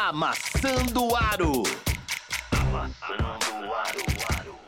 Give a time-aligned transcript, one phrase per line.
[0.00, 1.64] Amassando Aro.
[2.52, 4.58] Amassando Aro.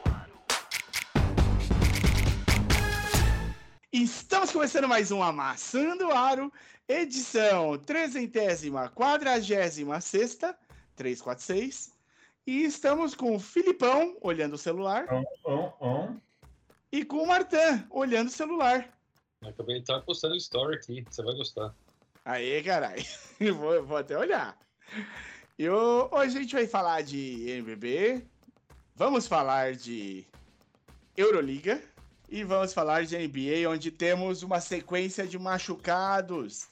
[3.92, 6.52] Estamos começando mais um Amassando Aro,
[6.88, 10.58] edição trezentésima, quadragésima sexta,
[10.96, 11.96] 346.
[12.44, 16.16] E estamos com o Filipão olhando o celular On, on, on.
[16.90, 18.92] e com o Martan olhando o celular.
[19.42, 21.72] Acabei de estar postando story aqui, você vai gostar.
[22.24, 23.04] Aê, caralho.
[23.56, 24.58] vou, vou até olhar.
[25.58, 28.24] E hoje a gente vai falar de NBB,
[28.94, 30.24] vamos falar de
[31.16, 31.82] Euroliga
[32.28, 36.68] e vamos falar de NBA, onde temos uma sequência de machucados.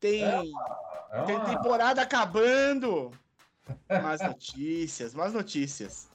[0.00, 3.12] Tem, É tem uma- temporada acabando.
[3.88, 6.08] Más notícias, más notícias.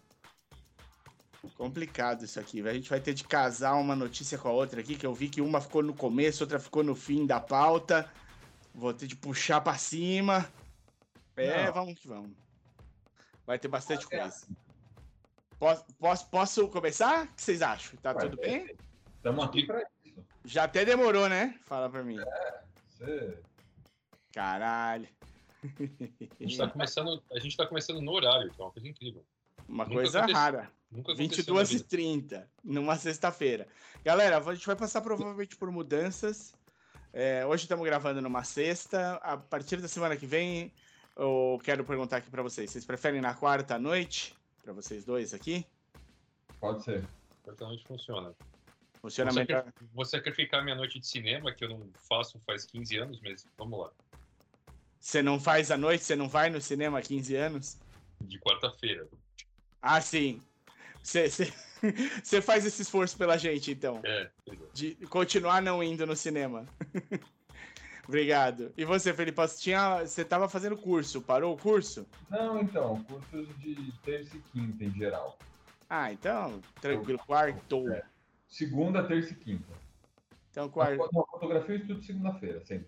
[1.56, 2.68] Complicado isso aqui.
[2.68, 5.30] A gente vai ter de casar uma notícia com a outra aqui, que eu vi
[5.30, 8.12] que uma ficou no começo, outra ficou no fim da pauta.
[8.76, 10.46] Vou ter de puxar pra cima.
[11.38, 11.74] É, Não.
[11.74, 12.32] vamos que vamos.
[13.46, 14.48] Vai ter bastante É coisa.
[15.60, 17.26] Posso, posso, posso começar?
[17.26, 17.98] O que vocês acham?
[18.00, 18.76] Tá Ué, tudo bem?
[19.16, 20.26] Estamos aqui para isso.
[20.46, 21.58] Já até demorou, né?
[21.66, 22.18] Fala pra mim.
[22.90, 23.40] Você...
[24.34, 25.08] Caralho.
[25.64, 29.26] A gente tá começando, a gente tá começando no horário, que é uma coisa incrível.
[29.68, 30.42] Uma Nunca coisa aconteceu.
[30.42, 30.72] rara.
[30.92, 31.86] Nunca aconteceu na 22 e vida.
[31.90, 33.68] 30 numa sexta-feira.
[34.04, 36.54] Galera, a gente vai passar provavelmente por mudanças.
[37.12, 39.16] É, hoje estamos gravando numa sexta.
[39.24, 40.72] A partir da semana que vem,
[41.18, 42.70] eu quero perguntar aqui para vocês.
[42.72, 44.36] Vocês preferem na quarta à noite?
[44.64, 45.66] Para vocês dois aqui?
[46.60, 47.04] Pode ser.
[47.44, 48.34] Certamente funciona.
[49.02, 49.64] Funciona Vou, melhor.
[49.66, 53.46] sacri- vou sacrificar minha noite de cinema, que eu não faço faz 15 anos, mas
[53.58, 53.92] vamos lá.
[55.00, 56.04] Você não faz à noite?
[56.04, 57.78] Você não vai no cinema há 15 anos?
[58.22, 59.08] De quarta-feira.
[59.82, 60.42] Ah, sim.
[61.04, 64.02] Você- faz esse esforço pela gente, então.
[64.04, 64.56] É, é.
[64.74, 66.66] de continuar não indo no cinema.
[68.08, 68.72] Obrigado.
[68.78, 72.08] E você, Felipe, você, tinha, você tava fazendo curso, parou o curso?
[72.30, 75.38] Não, então, cursos de terça e quinta em geral.
[75.90, 77.90] Ah, então, tranquilo, quartou.
[77.92, 78.04] É.
[78.48, 79.74] Segunda, terça e quinta.
[80.52, 81.10] Então, quarto.
[81.14, 82.88] não, fotografia eu estudo segunda-feira, sempre.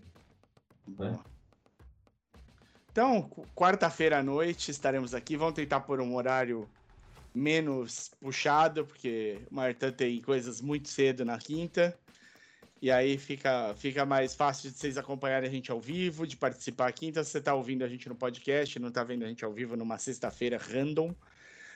[0.88, 1.20] Boa.
[2.92, 5.38] Então, qu- quarta-feira à noite estaremos aqui.
[5.38, 6.68] Vamos tentar pôr um horário
[7.34, 11.98] menos puxado, porque o Martin tem coisas muito cedo na quinta.
[12.82, 16.88] E aí fica, fica mais fácil de vocês acompanharem a gente ao vivo, de participar
[16.88, 17.08] aqui.
[17.08, 19.52] Então, se você está ouvindo a gente no podcast, não está vendo a gente ao
[19.52, 21.14] vivo numa sexta-feira random,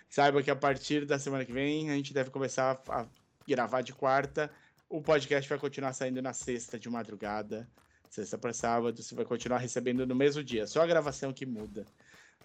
[0.10, 3.06] saiba que a partir da semana que vem a gente deve começar a
[3.48, 4.50] gravar de quarta.
[4.90, 7.68] O podcast vai continuar saindo na sexta de madrugada
[8.14, 11.84] sexta para sábado, você vai continuar recebendo no mesmo dia, só a gravação que muda.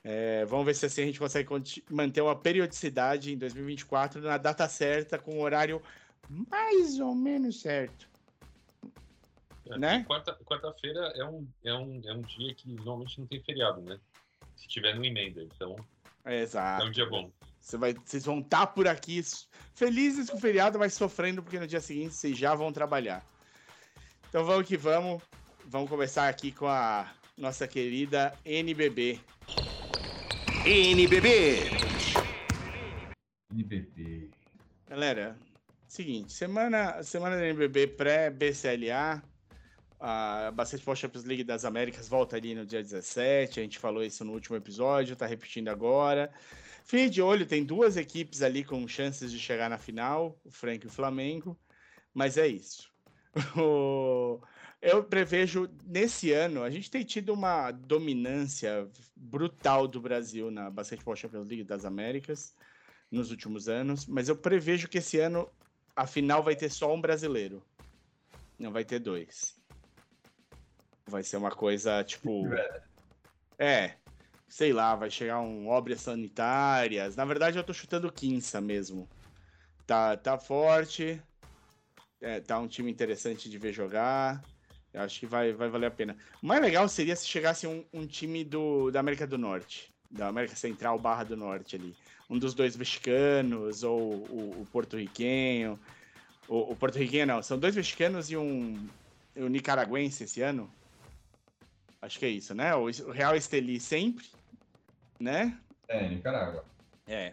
[0.03, 1.49] É, vamos ver se assim a gente consegue
[1.91, 5.83] manter uma periodicidade em 2024 na data certa, com o horário
[6.29, 8.08] mais ou menos certo.
[9.71, 10.01] É, Né?
[10.01, 13.81] e Quarta, quarta-feira é um, é, um, é um dia que normalmente não tem feriado,
[13.83, 13.99] né?
[14.57, 15.77] Se tiver no emenda, então
[16.25, 16.87] É, é exato.
[16.87, 17.31] um dia bom.
[17.61, 19.23] Você vai, vocês vão estar por aqui
[19.75, 23.25] felizes com o feriado, mas sofrendo porque no dia seguinte vocês já vão trabalhar.
[24.29, 25.23] Então vamos que vamos.
[25.67, 29.21] Vamos começar aqui com a nossa querida NBB.
[30.65, 31.61] NBB.
[33.53, 34.31] NBB.
[34.89, 35.39] Galera,
[35.87, 39.23] seguinte, semana, semana da NBB pré-BCLA,
[40.01, 44.25] a Basketball Champions League das Américas volta ali no dia 17, a gente falou isso
[44.25, 46.33] no último episódio, tá repetindo agora.
[46.85, 50.85] Fique de olho, tem duas equipes ali com chances de chegar na final, o Frank
[50.85, 51.59] e o Flamengo,
[52.15, 52.91] mas é isso.
[54.81, 61.17] Eu prevejo nesse ano, a gente tem tido uma dominância brutal do Brasil na Basketball
[61.17, 62.55] Champions League das Américas
[63.11, 65.51] nos últimos anos, mas eu prevejo que esse ano
[65.97, 67.61] a final vai ter só um brasileiro.
[68.57, 69.58] Não vai ter dois.
[71.09, 72.45] Vai ser uma coisa tipo.
[73.59, 73.95] É,
[74.49, 77.17] sei lá, vai chegar um obras sanitárias.
[77.17, 79.09] Na verdade, eu tô chutando Quinça mesmo.
[79.87, 81.21] Tá, tá forte.
[82.21, 84.43] É, tá um time interessante de ver jogar.
[84.93, 86.17] Eu acho que vai, vai valer a pena.
[86.43, 89.93] O mais legal seria se chegasse um, um time do, da América do Norte.
[90.11, 91.95] Da América Central barra do Norte ali
[92.29, 95.79] um dos dois mexicanos ou o, o porto-riquenho.
[96.47, 98.87] O, o porto-riquenho não, são dois mexicanos e um,
[99.37, 100.71] um nicaragüense esse ano.
[102.01, 102.75] Acho que é isso, né?
[102.75, 104.27] O, Real Esteli sempre,
[105.19, 105.59] né?
[105.89, 106.65] É, Nicarágua.
[107.07, 107.33] É.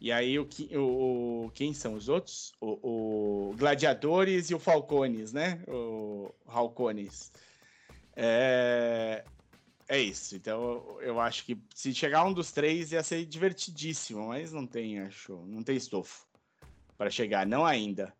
[0.00, 2.52] E aí, o, que- o, quem são os outros?
[2.60, 5.62] O, o Gladiadores e o Falcones, né?
[5.66, 7.32] O Halcones.
[8.14, 9.24] É,
[9.88, 10.36] é isso.
[10.36, 15.00] Então, eu- acho que se chegar um dos três ia ser divertidíssimo, mas não tem,
[15.00, 16.26] acho, não tem estofo
[16.96, 18.14] para chegar, não ainda.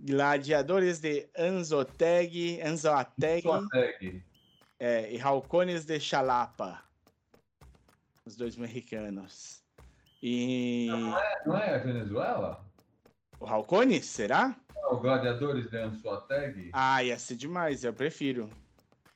[0.00, 4.22] Gladiadores de Anzoteg, Anzoateg segue.
[4.78, 6.82] É, e Halcones de Chalapa.
[8.24, 9.62] Os dois mexicanos.
[10.22, 10.86] E.
[10.88, 12.64] Não é, não é a Venezuela?
[13.38, 14.56] O Halcone, será?
[14.90, 16.70] O Gladiadores lançou a tag?
[16.72, 18.48] Ah, ia ser demais, eu prefiro.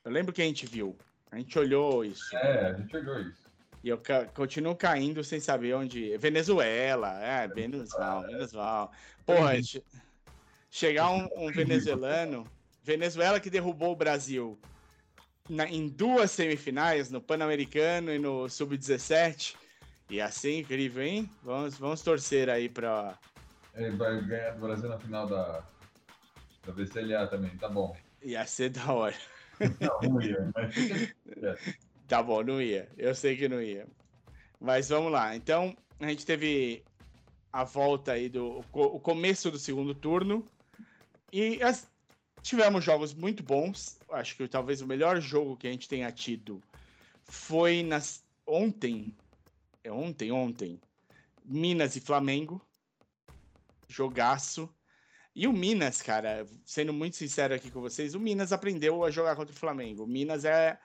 [0.03, 0.95] Eu lembro que a gente viu.
[1.31, 2.35] A gente olhou isso.
[2.35, 3.41] É, a gente olhou isso.
[3.83, 6.15] E eu ca continuo caindo sem saber onde.
[6.17, 8.91] Venezuela, é, Venezuela, Venezuela.
[9.25, 9.83] Porra, che
[10.69, 12.45] chegar um, um venezuelano.
[12.83, 14.59] Venezuela que derrubou o Brasil
[15.51, 19.55] na, em duas semifinais, no Pan-Americano e no Sub-17.
[20.09, 21.29] Ia ser incrível, hein?
[21.43, 23.17] Vamos, vamos torcer aí pra.
[23.75, 25.63] Ele vai ganhar do Brasil na final da,
[26.65, 27.95] da VCLA também, tá bom.
[28.23, 29.15] Ia ser da hora.
[29.79, 31.75] Não, não ia, mas.
[32.07, 32.89] Tá bom, não ia.
[32.97, 33.85] Eu sei que não ia.
[34.59, 35.35] Mas vamos lá.
[35.35, 36.83] Então, a gente teve
[37.53, 40.43] a volta aí do o começo do segundo turno
[41.31, 41.59] e
[42.41, 43.99] tivemos jogos muito bons.
[44.09, 46.61] Acho que talvez o melhor jogo que a gente tenha tido
[47.23, 49.15] foi nas ontem,
[49.83, 50.79] é ontem, ontem,
[51.45, 52.61] Minas e Flamengo.
[53.87, 54.69] Jogaço.
[55.33, 59.35] E o Minas, cara, sendo muito sincero aqui com vocês, o Minas aprendeu a jogar
[59.35, 60.03] contra o Flamengo.
[60.03, 60.77] O Minas é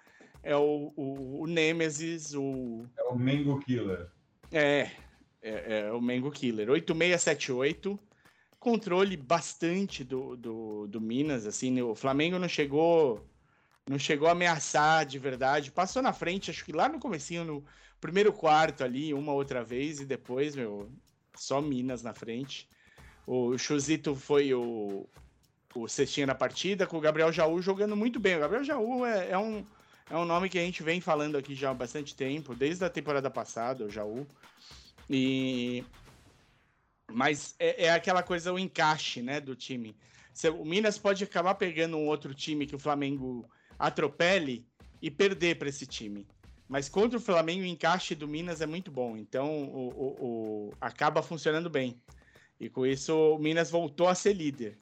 [0.47, 2.87] é o, o, o Nemesis, o.
[2.97, 4.07] É o Mango Killer.
[4.53, 4.91] É,
[5.43, 6.71] é, é o Mango Killer.
[6.71, 7.99] 8678.
[8.67, 13.25] Controle bastante do, do, do Minas, assim, o Flamengo não chegou
[13.89, 17.65] não chegou a ameaçar de verdade, passou na frente, acho que lá no comecinho, no
[18.01, 20.91] primeiro quarto ali, uma outra vez, e depois, meu,
[21.37, 22.69] só Minas na frente.
[23.25, 25.09] O Chuzito foi o,
[25.73, 28.35] o cestinha na partida, com o Gabriel Jaú jogando muito bem.
[28.35, 29.65] O Gabriel Jaú é, é um,
[30.11, 32.91] é um nome que a gente vem falando aqui já há bastante tempo, desde a
[32.91, 34.27] temporada passada, o Jaú.
[35.09, 35.85] E
[37.13, 39.97] mas é, é, aquela coisa, o encaixe né, do time.
[40.59, 43.49] O Minas pode acabar pegando um outro time que o Flamengo
[43.79, 44.67] atropele
[45.01, 46.27] e perder para esse time.
[46.69, 49.17] Mas contra o Flamengo, o encaixe do Minas é muito bom.
[49.17, 52.01] Então, o, o, o, acaba funcionando bem.
[52.59, 54.77] E com isso, o Minas voltou a ser líder.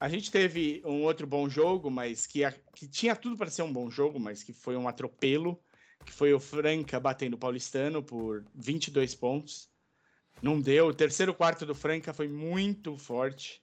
[0.00, 3.62] A gente teve um outro bom jogo, mas que, a, que tinha tudo para ser
[3.62, 5.60] um bom jogo, mas que foi um atropelo,
[6.04, 9.68] que foi o Franca batendo o Paulistano por 22 pontos.
[10.42, 10.88] Não deu.
[10.88, 13.62] O terceiro quarto do Franca foi muito forte.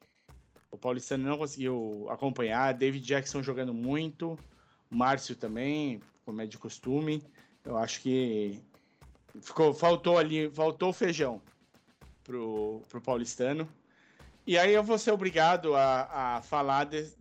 [0.72, 2.74] O Paulistano não conseguiu acompanhar.
[2.74, 4.38] David Jackson jogando muito.
[4.90, 7.24] Márcio também, como é de costume.
[7.64, 8.60] Eu acho que
[9.42, 11.42] ficou, faltou ali, faltou feijão
[12.24, 13.68] pro, pro Paulistano.
[14.46, 17.12] E aí eu vou ser obrigado a, a falar de,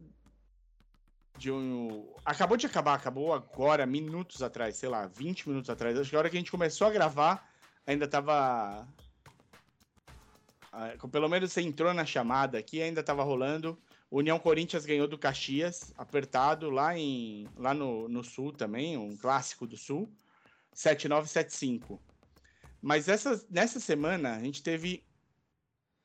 [1.37, 2.09] de um.
[2.25, 5.99] Acabou de acabar, acabou agora, minutos atrás, sei lá, 20 minutos atrás.
[5.99, 7.49] Acho que a hora que a gente começou a gravar,
[7.87, 8.87] ainda tava.
[10.81, 13.79] Ah, pelo menos você entrou na chamada aqui, ainda tava rolando.
[14.11, 19.67] União Corinthians ganhou do Caxias, apertado lá, em, lá no, no Sul também, um clássico
[19.67, 20.11] do Sul.
[20.75, 22.01] 7-9-7-5.
[22.81, 25.05] Mas essa, nessa semana a gente teve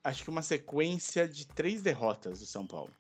[0.04, 2.94] acho que uma sequência de três derrotas do São Paulo.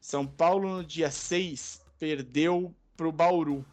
[0.00, 3.66] São Paulo, no dia 6, perdeu para o Bauru.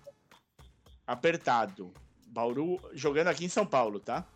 [1.05, 1.94] Apertado.
[2.25, 4.27] Bauru jogando aqui em São Paulo, tá?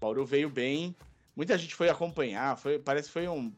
[0.00, 0.94] Bauru veio bem.
[1.36, 2.56] Muita gente foi acompanhar.
[2.56, 3.52] Foi, parece que foi um,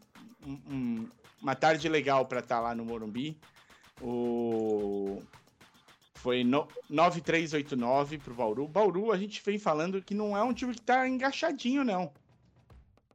[0.44, 1.08] um,
[1.40, 3.38] uma tarde legal para estar tá lá no Morumbi.
[4.02, 5.22] O...
[6.14, 6.66] Foi no...
[6.90, 8.66] 9-3-8-9 pro Bauru.
[8.66, 12.12] Bauru, a gente vem falando que não é um time que tá engaixadinho, não.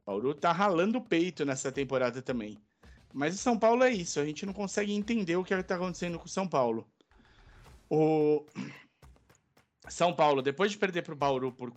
[0.06, 2.58] Bauru tá ralando o peito nessa temporada também.
[3.12, 6.18] Mas o São Paulo é isso, a gente não consegue entender o que está acontecendo
[6.18, 6.88] com o São Paulo.
[7.88, 8.44] O
[9.88, 11.72] São Paulo, depois de perder para o Bauru por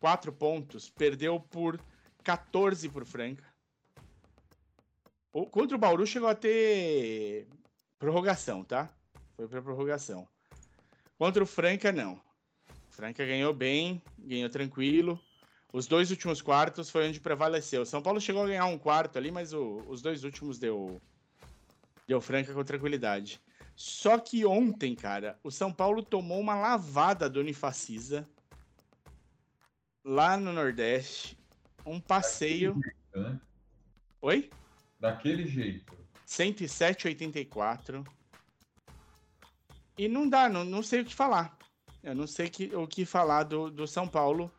[0.00, 1.78] 4 pontos, perdeu por
[2.22, 3.44] 14 para o Franca.
[5.50, 7.48] Contra o Bauru chegou a ter
[7.98, 8.90] prorrogação, tá?
[9.36, 10.28] Foi para prorrogação.
[11.18, 12.14] Contra o Franca, não.
[12.14, 15.18] O Franca ganhou bem, ganhou tranquilo.
[15.72, 17.86] Os dois últimos quartos foi onde prevaleceu.
[17.86, 21.00] São Paulo chegou a ganhar um quarto ali, mas o, os dois últimos deu,
[22.06, 23.40] deu franca com tranquilidade.
[23.74, 28.28] Só que ontem, cara, o São Paulo tomou uma lavada do Unifacisa
[30.04, 31.38] lá no Nordeste.
[31.84, 32.74] Um passeio.
[32.74, 33.40] Jeito, né?
[34.20, 34.50] Oi?
[35.00, 35.92] Daquele jeito.
[36.26, 38.06] 107,84.
[39.98, 41.56] E não dá, não, não sei o que falar.
[42.02, 44.50] Eu não sei que, o que falar do, do São Paulo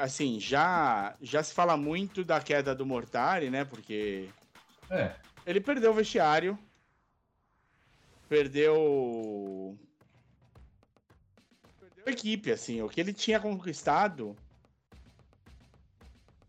[0.00, 3.64] assim, já, já se fala muito da queda do Mortari, né?
[3.64, 4.28] Porque
[4.88, 5.16] é.
[5.44, 6.56] ele perdeu o vestiário,
[8.28, 9.76] perdeu,
[11.80, 14.36] perdeu a equipe, assim, o que ele tinha conquistado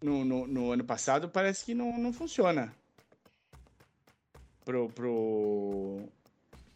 [0.06, 2.72] no, no, no ano passado parece que não, não funciona
[4.64, 6.08] pro, pro,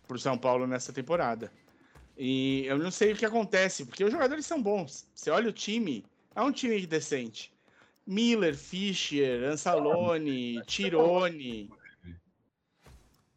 [0.07, 1.51] pro São Paulo nessa temporada.
[2.17, 5.07] E eu não sei o que acontece, porque os jogadores são bons.
[5.13, 6.05] Você olha o time,
[6.35, 7.53] é um time decente.
[8.05, 11.69] Miller, Fischer, Ansalone, Tirone.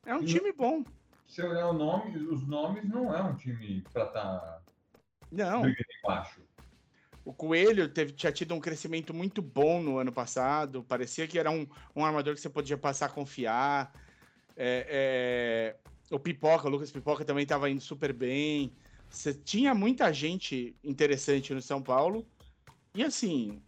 [0.07, 0.83] É um time bom.
[1.29, 4.63] Se olhar o nome, os nomes, não é um time para estar tá
[5.31, 5.63] não.
[6.03, 6.41] embaixo.
[7.25, 10.83] O Coelho teve, tinha tido um crescimento muito bom no ano passado.
[10.83, 13.93] Parecia que era um, um armador que você podia passar a confiar.
[14.57, 15.77] É,
[16.11, 18.73] é, o Pipoca, o Lucas Pipoca também estava indo super bem.
[19.09, 22.27] Você tinha muita gente interessante no São Paulo.
[22.95, 23.63] E assim,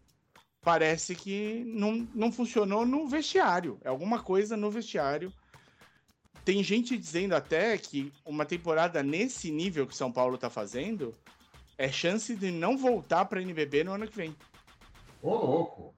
[0.61, 3.79] parece que não, não funcionou no vestiário.
[3.83, 5.33] É alguma coisa no vestiário.
[6.45, 11.15] Tem gente dizendo até que uma temporada nesse nível que São Paulo está fazendo
[11.77, 14.35] é chance de não voltar para NBB no ano que vem.
[15.23, 15.95] Ô, louco!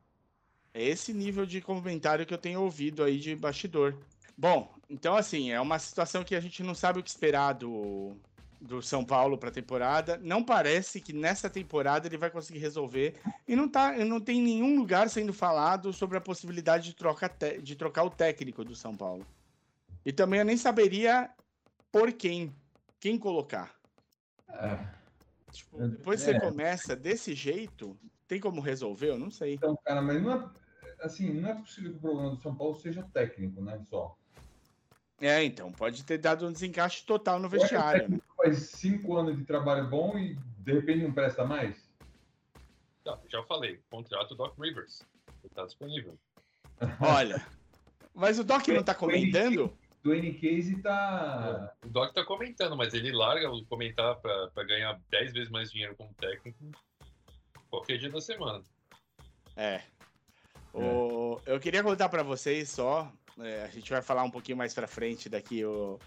[0.73, 3.97] É esse nível de comentário que eu tenho ouvido aí de bastidor.
[4.37, 8.15] Bom, então assim, é uma situação que a gente não sabe o que esperar do,
[8.61, 10.19] do São Paulo para a temporada.
[10.23, 13.15] Não parece que nessa temporada ele vai conseguir resolver.
[13.49, 17.31] E não, tá, não tem nenhum lugar sendo falado sobre a possibilidade de, troca
[17.63, 19.27] de trocar o técnico do São Paulo.
[20.05, 21.31] E também eu nem saberia
[21.91, 22.55] por quem.
[23.01, 23.75] Quem colocar.
[24.49, 24.79] É.
[25.57, 26.33] Tipo, depois é.
[26.33, 27.99] você começa desse jeito,
[28.29, 29.11] tem como resolver?
[29.11, 29.55] Eu não sei.
[29.55, 30.51] Então, cara, mas não é,
[31.01, 33.81] assim, não é possível que o problema do São Paulo seja técnico, né?
[33.89, 34.17] Só.
[35.21, 38.11] É, então, pode ter dado um desencaixe total no vestiário.
[38.11, 38.21] Né?
[38.37, 41.89] Faz cinco anos de trabalho bom e de repente não presta mais?
[43.05, 45.03] Não, já falei, contrato Doc Rivers.
[45.45, 46.19] Está disponível.
[47.01, 47.47] Olha,
[48.13, 49.73] mas o Doc não está comentando?
[50.07, 51.75] Dwayne Casey tá.
[51.85, 55.97] O Doc tá comentando, mas ele larga o comentar para ganhar 10 vezes mais dinheiro
[55.97, 56.71] como técnico
[57.69, 58.63] qualquer dia da semana.
[59.57, 59.83] É.
[60.73, 61.41] O...
[61.45, 63.13] Eu queria contar para vocês só.
[63.41, 65.99] É, a gente vai falar um pouquinho mais para frente daqui, o...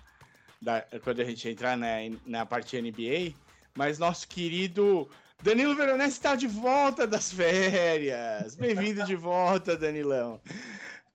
[0.61, 0.81] da...
[1.03, 3.33] quando a gente entrar na, na parte NBA.
[3.75, 5.09] Mas nosso querido
[5.43, 8.55] Danilo Veronese está de volta das férias.
[8.55, 10.39] Bem-vindo de volta, Danilão.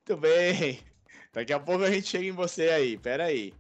[0.07, 0.94] Muito bem.
[1.35, 3.53] Daqui a pouco a gente chega em você aí, pera aí.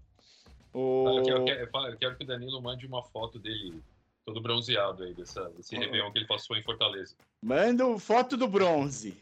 [0.72, 1.08] O...
[1.08, 3.82] Eu, quero, eu, quero, que o Danilo mande uma foto dele
[4.24, 7.16] todo bronzeado aí, dessa, desse Réveillon que ele passou em Fortaleza.
[7.42, 9.16] Manda foto do bronze.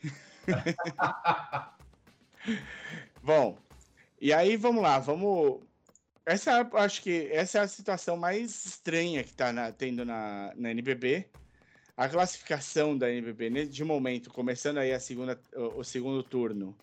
[3.23, 3.56] Bom,
[4.21, 5.61] e aí vamos lá, vamos.
[6.26, 11.26] Essa acho que essa é a situação mais estranha que está tendo na, na NBB.
[11.97, 16.76] A classificação da NBB, né, de momento, começando aí a segunda, o, o segundo turno,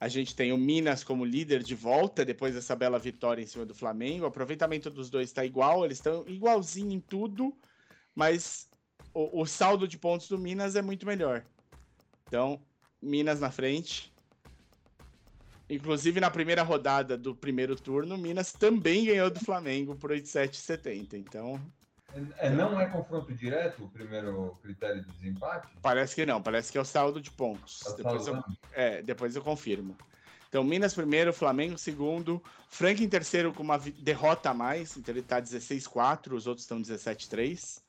[0.00, 3.66] a gente tem o Minas como líder de volta depois dessa bela vitória em cima
[3.66, 4.24] do Flamengo.
[4.24, 7.54] O aproveitamento dos dois está igual, eles estão igualzinho em tudo,
[8.14, 8.66] mas
[9.12, 11.44] o, o, saldo de pontos do Minas é muito melhor.
[12.26, 12.58] Então,
[13.00, 14.10] Minas na frente.
[15.68, 21.12] Inclusive, na primeira rodada do primeiro turno, Minas também ganhou do Flamengo por 87,70.
[21.12, 21.60] Então,
[22.38, 25.68] é, não é confronto direto o primeiro critério de desempate?
[25.82, 27.82] Parece que não, parece que é o saldo de pontos.
[27.86, 29.96] É depois, eu, é, depois eu confirmo.
[30.48, 35.22] Então, Minas primeiro, Flamengo segundo, Frank em terceiro com uma derrota a mais, então ele
[35.22, 37.80] tá 16-4, os outros estão 17-3.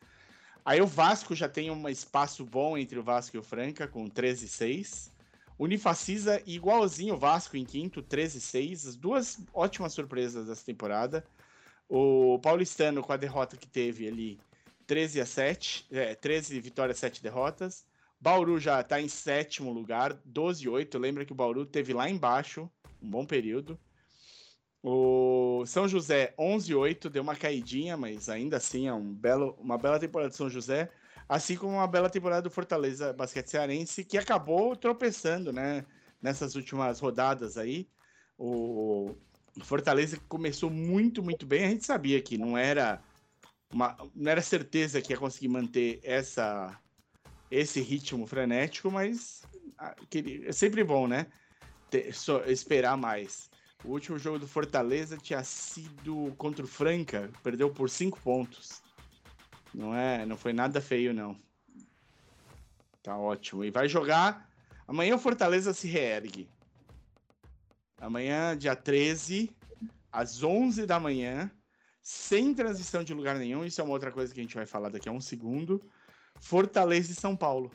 [0.63, 4.07] Aí o Vasco já tem um espaço bom entre o Vasco e o Franca, com
[4.07, 5.09] 13-6.
[5.57, 8.89] Unifacisa igualzinho o Vasco em quinto, 13-6.
[8.89, 11.25] As duas ótimas surpresas dessa temporada.
[11.93, 14.39] O Paulistano, com a derrota que teve ali,
[14.87, 17.85] 13 a 7, é, 13 vitórias, 7 derrotas.
[18.17, 20.97] Bauru já está em sétimo lugar, 12 a 8.
[20.97, 22.71] Lembra que o Bauru teve lá embaixo
[23.01, 23.77] um bom período.
[24.81, 29.53] O São José, 11 a 8, deu uma caidinha, mas ainda assim é um belo,
[29.59, 30.89] uma bela temporada do São José.
[31.27, 35.85] Assim como uma bela temporada do Fortaleza Basquete Cearense, que acabou tropeçando, né?
[36.21, 37.85] Nessas últimas rodadas aí.
[38.37, 39.13] O,
[39.59, 41.65] Fortaleza começou muito, muito bem.
[41.65, 43.01] A gente sabia que não era
[43.71, 46.79] uma, não era certeza que ia conseguir manter essa
[47.49, 49.43] esse ritmo frenético, mas
[50.47, 51.27] é sempre bom, né?
[51.89, 52.15] Ter,
[52.47, 53.49] esperar mais.
[53.83, 58.81] O último jogo do Fortaleza tinha sido contra o Franca, perdeu por cinco pontos.
[59.73, 61.37] Não é, não foi nada feio não.
[63.03, 63.65] Tá ótimo.
[63.65, 64.49] E vai jogar
[64.87, 66.47] amanhã o Fortaleza se reergue.
[68.01, 69.55] Amanhã, dia 13,
[70.11, 71.51] às 11 da manhã,
[72.01, 73.63] sem transição de lugar nenhum.
[73.63, 75.79] Isso é uma outra coisa que a gente vai falar daqui a um segundo.
[76.39, 77.71] Fortaleza e São Paulo.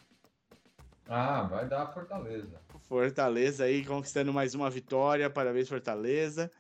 [1.09, 2.61] Ah, vai dar Fortaleza.
[2.80, 5.30] Fortaleza aí conquistando mais uma vitória.
[5.30, 6.50] Parabéns, Fortaleza.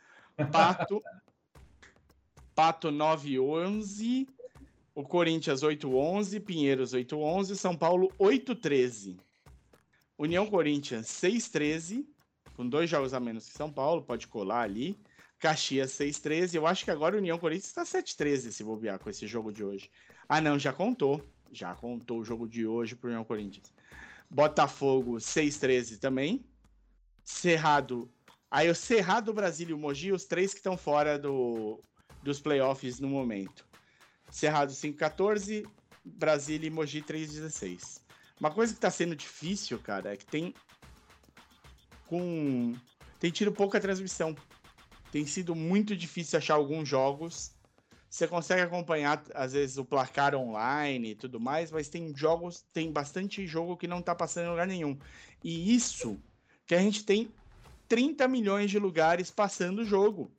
[0.52, 1.02] Pato.
[2.54, 4.28] Pato 9-11.
[4.94, 6.40] O Corinthians 8-11.
[6.40, 7.56] Pinheiros 8-11.
[7.56, 9.18] São Paulo 8-13.
[10.16, 12.06] União Corinthians 6-13
[12.56, 14.98] com dois jogos a menos que São Paulo, pode colar ali.
[15.38, 16.54] Caxias 6-13.
[16.54, 19.62] Eu acho que agora o União Corinthians está 7-13 se bobear com esse jogo de
[19.62, 19.90] hoje.
[20.26, 21.22] Ah, não, já contou.
[21.52, 23.72] Já contou o jogo de hoje pro União Corinthians.
[24.30, 26.44] Botafogo 6-13 também.
[27.22, 28.10] Cerrado.
[28.50, 31.80] Aí o Cerrado, Brasil e o Mogi, os três que estão fora do,
[32.22, 33.66] dos playoffs no momento.
[34.30, 35.68] Cerrado 5-14,
[36.04, 38.00] Brasília e Mogi 3-16.
[38.40, 40.54] Uma coisa que tá sendo difícil, cara, é que tem
[42.06, 42.74] com
[43.18, 44.34] tem tido pouca transmissão.
[45.10, 47.52] Tem sido muito difícil achar alguns jogos.
[48.08, 52.90] Você consegue acompanhar às vezes o placar online e tudo mais, mas tem jogos, tem
[52.90, 54.98] bastante jogo que não tá passando em lugar nenhum.
[55.42, 56.18] E isso
[56.66, 57.30] que a gente tem
[57.88, 60.30] 30 milhões de lugares passando o jogo.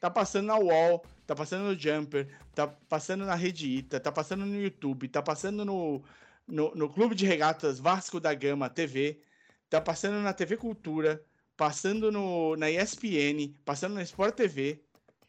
[0.00, 4.60] Tá passando na Wall, tá passando no Jumper, tá passando na Redita, tá passando no
[4.60, 6.02] YouTube, tá passando no,
[6.46, 9.20] no, no Clube de Regatas Vasco da Gama TV,
[9.68, 11.22] tá passando na TV Cultura,
[11.56, 14.82] passando no, na ESPN, passando na Sport TV.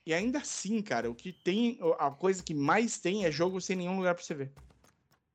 [0.05, 1.77] E ainda assim, cara, o que tem.
[1.99, 4.51] A coisa que mais tem é jogo sem nenhum lugar pra você ver.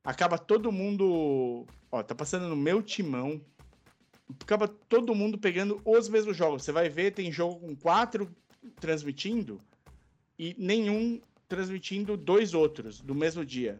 [0.03, 1.65] Acaba todo mundo.
[1.91, 3.41] Ó, tá passando no meu timão.
[4.41, 6.63] Acaba todo mundo pegando os mesmos jogos.
[6.63, 8.33] Você vai ver, tem jogo com quatro
[8.79, 9.61] transmitindo
[10.37, 13.79] e nenhum transmitindo dois outros do mesmo dia.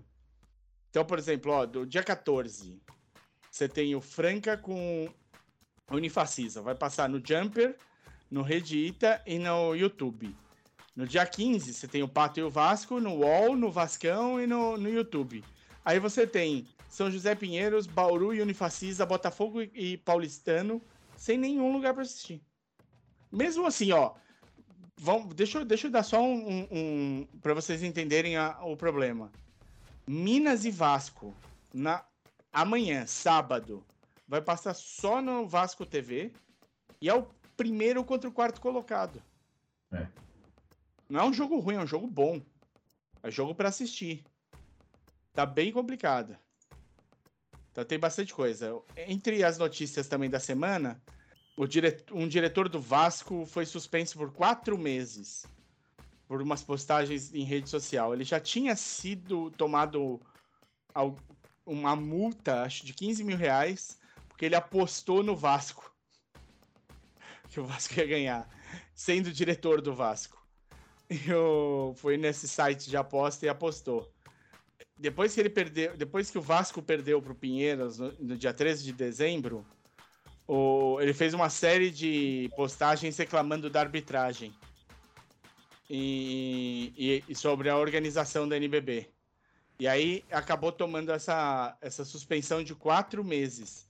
[0.90, 2.80] Então, por exemplo, ó, do dia 14,
[3.56, 5.08] você tem o Franca com
[5.90, 6.62] Unifacisa.
[6.62, 7.78] Vai passar no Jumper,
[8.30, 10.36] no Redita e no YouTube.
[10.94, 14.46] No dia 15, você tem o Pato e o Vasco, no UOL, no Vascão e
[14.46, 15.42] no, no YouTube.
[15.86, 20.82] Aí você tem São José Pinheiros, Bauru e Unifacisa, Botafogo e Paulistano,
[21.16, 22.42] sem nenhum lugar para assistir.
[23.32, 24.16] Mesmo assim, ó.
[24.98, 26.50] Vamos, deixa, deixa eu dar só um.
[26.50, 29.32] um, um para vocês entenderem a, o problema.
[30.06, 31.34] Minas e Vasco,
[31.74, 32.04] na
[32.56, 33.86] amanhã, sábado,
[34.26, 36.32] vai passar só no Vasco TV
[37.02, 39.22] e é o primeiro contra o quarto colocado.
[39.92, 40.08] É.
[41.10, 42.42] Não é um jogo ruim, é um jogo bom.
[43.22, 44.24] É jogo para assistir.
[45.34, 46.38] Tá bem complicado.
[47.72, 48.82] Então tem bastante coisa.
[48.96, 51.02] Entre as notícias também da semana,
[51.68, 51.98] dire...
[52.14, 55.46] um diretor do Vasco foi suspenso por quatro meses
[56.26, 58.14] por umas postagens em rede social.
[58.14, 60.22] Ele já tinha sido tomado
[61.66, 65.92] uma multa, acho, de 15 mil reais, porque ele apostou no Vasco.
[67.50, 68.50] Que o Vasco ia ganhar,
[68.94, 70.44] sendo diretor do Vasco.
[71.10, 74.12] E eu foi nesse site de aposta e apostou.
[74.98, 78.54] Depois que ele perdeu, depois que o Vasco perdeu para o Pinheiros no, no, dia
[78.54, 79.66] 13 de dezembro,
[80.48, 84.54] o, ele fez uma série de postagens reclamando da arbitragem
[85.90, 89.10] e, e, e, sobre a organização da NBB.
[89.80, 93.88] E aí acabou tomando essa, essa suspensão de quatro meses.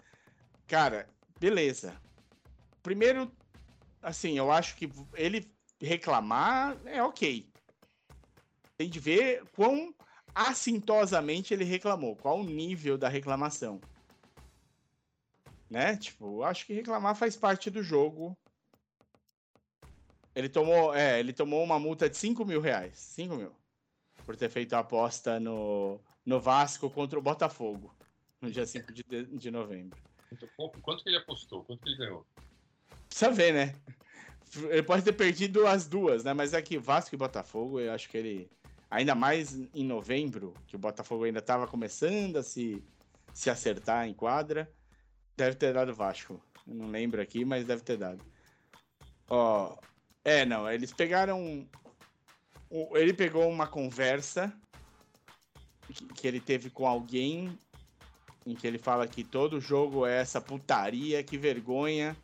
[0.67, 1.07] Cara,
[1.39, 1.95] beleza.
[2.81, 3.31] Primeiro,
[4.01, 7.47] assim, eu acho que ele reclamar é ok.
[8.77, 9.93] Tem de ver quão
[10.33, 13.79] assintosamente ele reclamou, qual o nível da reclamação.
[15.69, 15.95] Né?
[15.97, 18.37] Tipo, acho que reclamar faz parte do jogo
[20.35, 22.97] ele tomou, é, ele tomou uma multa de 5 mil reais.
[22.97, 23.55] 5 mil.
[24.25, 27.95] Por ter feito a aposta no, no Vasco contra o Botafogo.
[28.41, 29.97] No dia 5 de, de novembro.
[30.81, 31.63] Quanto que ele apostou?
[31.63, 32.25] Quanto que ele ganhou?
[33.07, 33.75] Precisa ver, né?
[34.69, 36.33] Ele pode ter perdido as duas, né?
[36.33, 38.49] Mas aqui, é Vasco e Botafogo, eu acho que ele.
[38.89, 42.83] Ainda mais em novembro, que o Botafogo ainda estava começando a se,
[43.33, 44.71] se acertar em quadra,
[45.35, 46.41] deve ter dado Vasco.
[46.67, 48.23] Eu não lembro aqui, mas deve ter dado.
[49.29, 49.75] Ó,
[50.23, 51.67] é, não, eles pegaram.
[52.69, 54.53] Ele pegou uma conversa
[56.15, 57.57] que ele teve com alguém
[58.45, 62.15] em que ele fala que todo jogo é essa putaria, que vergonha,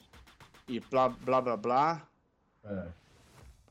[0.68, 2.08] e blá blá blá blá.
[2.64, 2.88] É.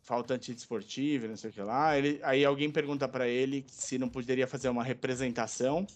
[0.03, 1.97] Falta antidesportivo, não sei o que lá.
[1.97, 5.87] Ele, aí alguém pergunta para ele se não poderia fazer uma representação.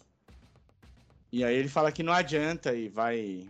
[1.32, 3.48] E aí ele fala que não adianta e vai.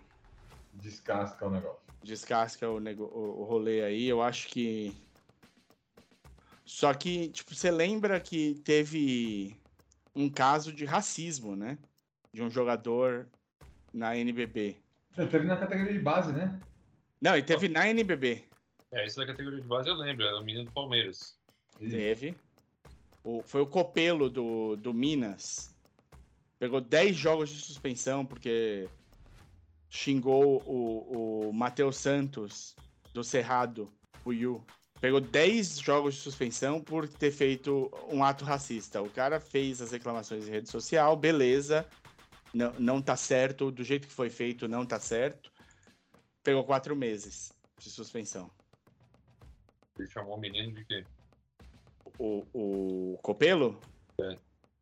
[0.73, 4.07] Descasca o negócio descasca o, o, o rolê aí.
[4.07, 4.95] Eu acho que.
[6.65, 9.57] Só que, tipo, você lembra que teve
[10.15, 11.79] um caso de racismo, né?
[12.33, 13.29] De um jogador
[13.93, 14.77] na NBB.
[15.17, 16.59] É, teve na categoria de base, né?
[17.21, 18.45] Não, e teve na NBB.
[18.91, 21.37] É, isso da categoria de base eu lembro, era o menino do Palmeiras.
[21.79, 22.35] Teve.
[23.23, 25.75] O, foi o Copelo do, do Minas.
[26.59, 28.89] Pegou 10 jogos de suspensão porque
[29.89, 32.75] xingou o, o Matheus Santos
[33.13, 33.93] do Cerrado,
[34.25, 34.65] o Yu.
[35.05, 39.03] Pegou 10 jogos de suspensão por ter feito um ato racista.
[39.03, 41.87] O cara fez as reclamações em rede social, beleza.
[42.55, 45.53] Não, não tá certo, do jeito que foi feito, não tá certo.
[46.43, 48.51] Pegou quatro meses de suspensão.
[49.99, 51.05] Ele chamou o menino de quê?
[52.19, 53.79] O, o Copelo?
[54.19, 54.39] É.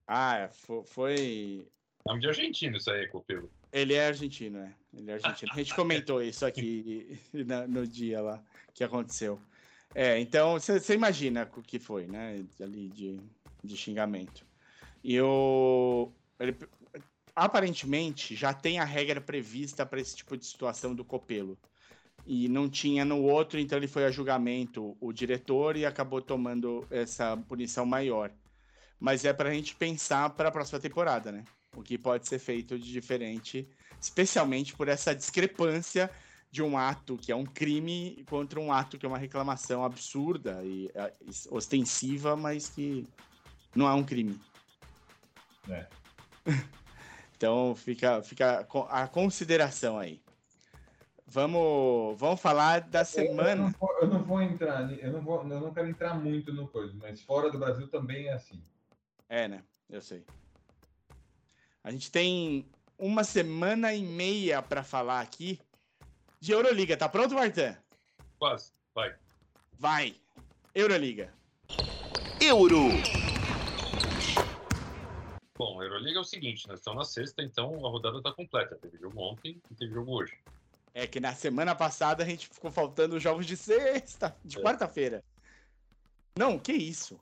[0.06, 1.66] Ah, fo- foi.
[2.06, 3.50] Nome de argentino isso aí, Copelo.
[3.72, 4.72] Ele é argentino, é.
[4.94, 5.50] Ele é argentino.
[5.52, 8.40] A gente comentou isso aqui na- no dia lá
[8.72, 9.42] que aconteceu.
[9.94, 12.46] É, então você imagina o que foi, né?
[12.60, 13.20] Ali de,
[13.62, 14.46] de xingamento.
[15.04, 16.12] E o.
[16.40, 16.58] ele-
[17.34, 21.58] aparentemente já tem a regra prevista para esse tipo de situação do Copelo.
[22.26, 26.86] E não tinha no outro, então ele foi a julgamento o diretor e acabou tomando
[26.90, 28.32] essa punição maior.
[28.98, 31.44] Mas é para a gente pensar para a próxima temporada, né?
[31.74, 33.68] O que pode ser feito de diferente,
[34.00, 36.10] especialmente por essa discrepância
[36.52, 40.62] de um ato que é um crime contra um ato que é uma reclamação absurda
[40.62, 41.10] e é,
[41.50, 43.08] ostensiva, mas que
[43.74, 44.38] não é um crime.
[45.68, 45.88] É.
[47.34, 50.22] Então fica, fica a consideração aí.
[51.26, 53.74] Vamos, vamos falar da Eu não, semana.
[53.80, 56.94] vou, eu não vou entrar, eu não, vou, eu não quero entrar muito no coisa,
[56.94, 58.62] mas fora do Brasil também é assim.
[59.28, 59.64] É, né?
[59.90, 60.24] Eu sei.
[61.82, 62.64] A gente tem
[62.96, 65.58] uma semana e meia para falar aqui
[66.42, 66.96] de Euroliga.
[66.96, 67.76] Tá pronto, Martin?
[68.36, 68.72] Quase.
[68.92, 69.14] Vai.
[69.78, 70.16] Vai.
[70.74, 71.32] Euroliga.
[72.40, 72.80] Euro.
[75.56, 78.74] Bom, a Euroliga é o seguinte, nós estamos na sexta, então a rodada está completa.
[78.76, 80.36] Teve jogo ontem e teve jogo hoje.
[80.92, 84.62] É que na semana passada a gente ficou faltando os jogos de sexta, de É.
[84.62, 85.22] quarta-feira.
[86.36, 87.20] Não, que isso?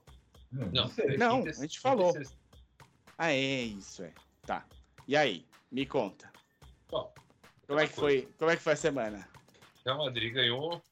[0.51, 2.11] Não, Não, e- a gente falou.
[3.17, 4.13] Ah, é isso, é.
[4.47, 4.65] Tá.
[5.07, 6.31] E aí, me conta.
[6.89, 7.13] Bom,
[7.71, 9.25] Como é que foi, como é que foi a semana?
[9.85, 10.83] Real Madrid ganhou,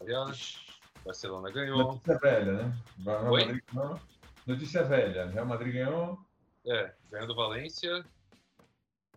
[0.00, 0.64] aliás,
[1.04, 1.92] Barcelona ganhou.
[1.92, 2.78] Notícia velha, né?
[3.04, 3.44] Real Oi?
[3.44, 4.00] Madrid ganhou.
[4.46, 5.26] Notícia velha.
[5.26, 6.18] Real Madrid ganhou.
[6.64, 8.02] É, ganhou do Valência.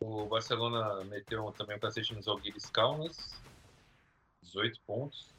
[0.01, 3.41] O Barcelona meteu também um cacete nos Alguires Kaunas.
[4.43, 5.33] 18 pontos.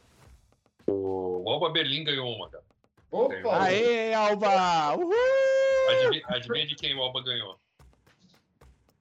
[0.86, 2.64] O, o Alba Berlim ganhou uma, cara.
[3.10, 3.64] Opa!
[3.64, 4.96] Aê, Alba!
[4.96, 5.12] Uhul!
[5.90, 7.60] Adivinha, adivinha de quem o Alba ganhou?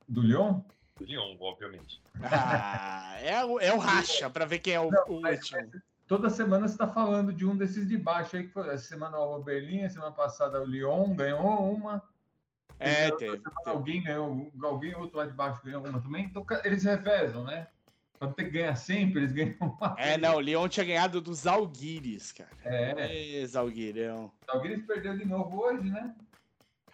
[0.09, 0.59] Do Lyon?
[0.97, 2.03] Do Lyon, obviamente.
[2.31, 5.71] Ah, é, o- é o racha pra ver quem é o, o mas- último.
[6.07, 8.43] Toda semana você está falando de um desses de baixo aí.
[8.43, 12.01] Que foi, essa semana o Berlim, a semana passada o Lyon ganhou uma.
[12.79, 13.31] É, teve.
[13.37, 13.69] semana teve.
[13.77, 16.25] Alguém ganhou, alguém outro lá de baixo ganhou uma também.
[16.25, 17.67] Então eles revezam, né?
[18.19, 19.95] Pra não ter que ganhar sempre, eles ganham uma.
[19.97, 22.51] É, não, o Leon tinha ganhado dos Alguires, cara.
[22.63, 24.31] É, É, Zalguirão.
[24.47, 26.13] alguém perdeu de novo hoje, né?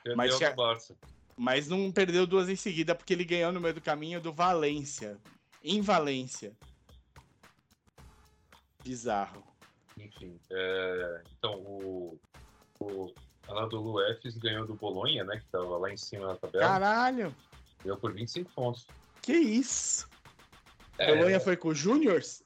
[0.04, 0.96] Perdeu Mas tinha- Barça.
[1.38, 5.18] Mas não perdeu duas em seguida, porque ele ganhou no meio do caminho do Valência.
[5.64, 6.54] Em Valência.
[8.84, 9.44] Bizarro.
[9.98, 12.20] Enfim, é, então o,
[12.80, 13.14] o
[13.48, 15.38] Anadolu Efes ganhou do Bolonha, né?
[15.40, 16.66] Que tava lá em cima na tabela.
[16.66, 17.36] Caralho,
[17.84, 18.88] Ganhou por 25 pontos.
[19.22, 20.08] que isso?
[20.98, 22.44] É, Bolonha foi com o Júniors?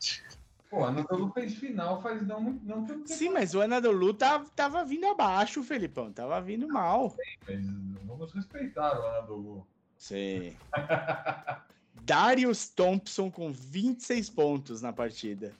[0.70, 4.44] Pô, Anadolu fez final faz não muito não tanto tempo, Sim, mas o Anadolu tava,
[4.50, 6.12] tava vindo abaixo, Felipão.
[6.12, 7.16] Tava vindo mal.
[7.46, 7.66] mas
[8.04, 9.66] vamos respeitar o Anadolu.
[9.96, 10.56] Sim.
[12.02, 15.52] Darius Thompson com 26 pontos na partida.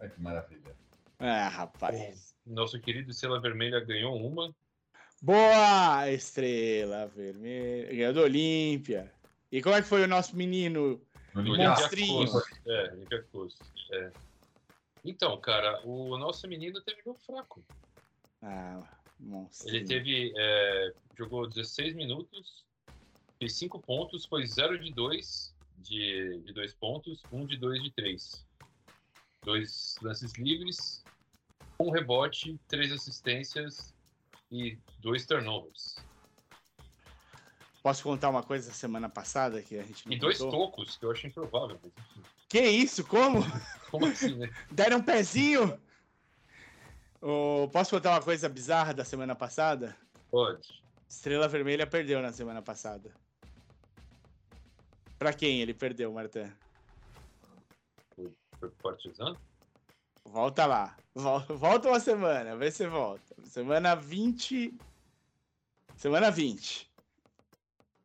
[0.00, 0.76] Ai, que maravilha.
[1.18, 2.34] Ah, rapaz.
[2.46, 4.54] nosso querido Estrela Vermelha ganhou uma.
[5.20, 7.92] Boa, estrela vermelha.
[7.92, 9.12] Ganhou do Olímpia.
[9.50, 11.00] E como é que foi o nosso menino?
[11.34, 12.28] Monstrinho.
[12.66, 12.94] É.
[13.90, 14.12] É.
[15.04, 17.64] Então, cara, o nosso menino teve jogo fraco.
[18.42, 18.82] Ah,
[19.18, 19.68] monstro.
[19.68, 20.32] Ele teve.
[20.36, 22.64] é, jogou 16 minutos,
[23.38, 27.90] fez 5 pontos, foi 0 de 2 de, de 2 pontos, 1 de 2 de
[27.92, 28.46] 3.
[29.44, 31.02] Dois lances livres,
[31.80, 33.94] um rebote, três assistências
[34.50, 35.96] e dois turnovers.
[37.82, 40.66] Posso contar uma coisa da semana passada que a gente não E dois contou?
[40.66, 41.78] tocos, que eu acho improvável.
[41.82, 41.92] Mas
[42.48, 43.04] Que isso?
[43.06, 43.40] Como?
[43.90, 44.50] como assim, né?
[44.72, 45.78] Deram um pezinho?
[47.20, 49.96] Ô, posso contar uma coisa bizarra da semana passada?
[50.30, 50.82] Pode.
[51.08, 53.10] Estrela Vermelha perdeu na semana passada.
[55.18, 56.50] Pra quem ele perdeu, Martin?
[58.58, 59.36] Foi Partizan?
[60.24, 60.96] Volta lá.
[61.14, 63.34] Vol- Volta uma semana, vê se volta.
[63.44, 64.78] Semana 20.
[65.96, 66.88] Semana 20.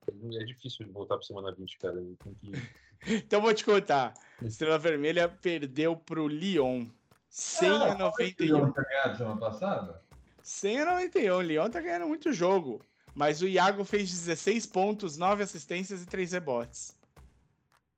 [0.09, 1.95] É difícil voltar pra semana 20, cara.
[2.23, 2.82] Tem que...
[3.25, 4.13] Então vou te contar.
[4.41, 6.87] Estrela Vermelha perdeu pro Lyon.
[7.29, 8.45] 100 a Ah, O 91.
[8.45, 10.01] Lyon tinha ganhado semana passada?
[10.41, 11.35] 100 a 91.
[11.37, 12.81] O Lyon tá ganhando muito jogo.
[13.15, 16.97] Mas o Iago fez 16 pontos, 9 assistências e 3 rebotes.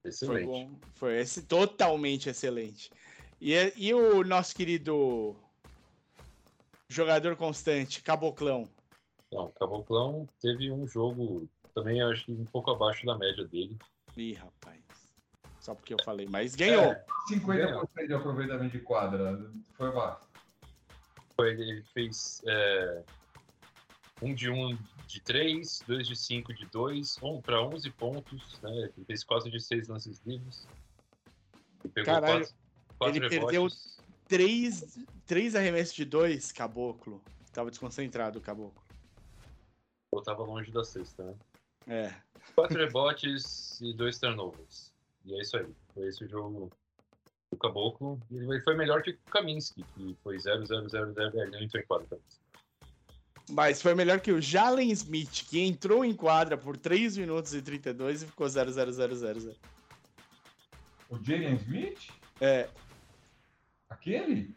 [0.02, 0.46] Foi, Excelente.
[0.46, 0.72] bom.
[0.94, 2.92] Foi esse totalmente excelente.
[3.42, 5.36] E, e o nosso querido
[6.88, 8.68] jogador constante, Caboclão.
[9.32, 13.78] Não, o Caboclão teve um jogo também, acho que um pouco abaixo da média dele.
[14.16, 14.80] Ih, rapaz.
[15.66, 16.92] Só porque eu falei, mas ganhou.
[16.92, 17.06] É.
[17.28, 19.52] 50% de aproveitamento de quadra.
[19.76, 20.22] Foi baixo.
[21.36, 23.04] Foi, ele fez é,
[24.22, 28.92] um de um de 3, 2 de 5 de 2, um para 11 pontos, né?
[28.96, 30.68] Ele fez 4 de 6 lances livres.
[31.96, 32.48] Pegou Caralho,
[33.00, 33.68] 4, ele perdeu
[34.28, 37.24] três, três arremessos de dois, caboclo.
[37.52, 38.84] Tava desconcentrado o caboclo.
[40.14, 41.36] Eu tava longe da sexta, né?
[41.88, 42.16] É.
[42.54, 44.94] Quatro rebotes e dois turnovers.
[45.26, 45.68] E é isso aí.
[45.94, 46.72] Foi esse o jogo
[47.52, 48.20] do Caboclo.
[48.32, 51.34] Ele foi melhor que o Kaminsky, que foi 0-0-0-0.
[51.34, 52.20] Ele não entrou em quadra.
[53.50, 57.62] Mas foi melhor que o Jalen Smith, que entrou em quadra por 3 minutos e
[57.62, 59.56] 32 e ficou 0-0-0-0-0.
[61.10, 62.10] O Jalen Smith?
[62.42, 62.70] É.
[63.90, 64.56] Aquele?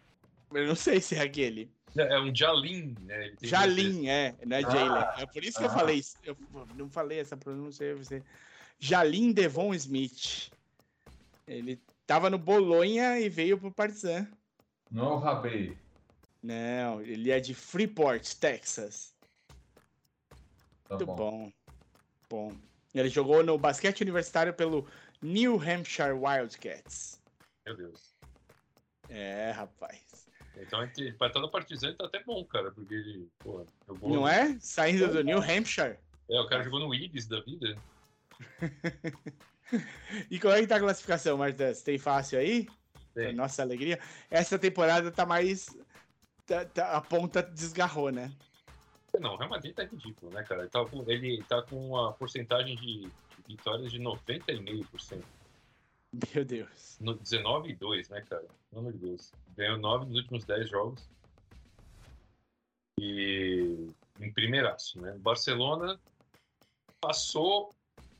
[0.53, 1.71] Eu não sei se é aquele.
[1.97, 3.33] É, é um Jalin, né?
[3.43, 5.23] Jalim, é, não é Ah, Jalen.
[5.23, 5.75] É por isso que eu ah.
[5.75, 6.17] falei isso.
[6.23, 6.37] Eu
[6.75, 7.85] não falei essa pronúncia.
[7.85, 8.23] eu sei.
[8.79, 10.51] Jalim Devon Smith.
[11.49, 14.29] Ele tava no Bolonha e veio pro Partizan.
[14.91, 15.77] Não é o Rabei.
[16.43, 19.15] Não, ele é de Freeport, Texas.
[20.85, 21.17] Tá Muito bom.
[21.17, 21.53] bom.
[22.31, 22.53] Bom.
[22.95, 24.87] Ele jogou no basquete universitário pelo
[25.23, 27.21] New Hampshire Wildcats.
[27.67, 28.15] Meu Deus.
[29.09, 30.29] É, rapaz.
[30.57, 34.11] Então, entre, pra estar no Partizan, tá até bom, cara, porque ele, pô, jogou...
[34.11, 34.59] Não é?
[34.61, 35.99] Saindo do New Hampshire.
[36.29, 37.77] É, o cara jogou no Ibis da vida.
[40.31, 41.83] E como é que tá a classificação, Martins?
[41.83, 42.67] Tem fácil aí?
[43.15, 43.35] Tem.
[43.35, 43.99] Nossa alegria.
[44.31, 45.77] Essa temporada tá mais.
[46.47, 48.33] tá- tá- a ponta desgarrou, né?
[49.19, 50.63] Não, o Real Madrid tá ridículo, né, cara?
[50.63, 53.11] Ele tá com, ele tá com uma porcentagem de, de
[53.49, 55.23] vitórias de 90,5%.
[56.35, 56.97] Meu Deus.
[57.01, 58.47] No 19 e 2, né, cara?
[58.73, 59.33] De Deus.
[59.57, 61.09] Ganhou 9 nos últimos 10 jogos.
[63.01, 65.17] E em primeiraço, né?
[65.19, 66.01] Barcelona
[67.01, 67.75] passou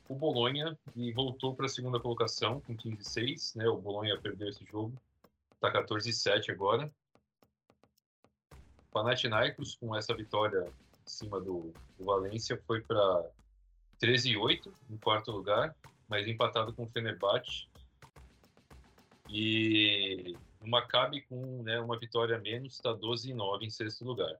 [0.09, 3.69] o Bolonha e voltou para a segunda colocação com 15-6, né?
[3.69, 4.99] O Bolonha perdeu esse jogo.
[5.61, 6.91] Tá 14-7 agora.
[8.91, 13.23] Panathinaikos com essa vitória em cima do, do Valência foi para
[14.01, 15.75] 13-8 em quarto lugar,
[16.07, 17.67] mas empatado com o Fenerbahçe
[19.29, 24.03] e o Maccabi com né, uma vitória a menos está 12 e 9 em sexto
[24.03, 24.39] lugar.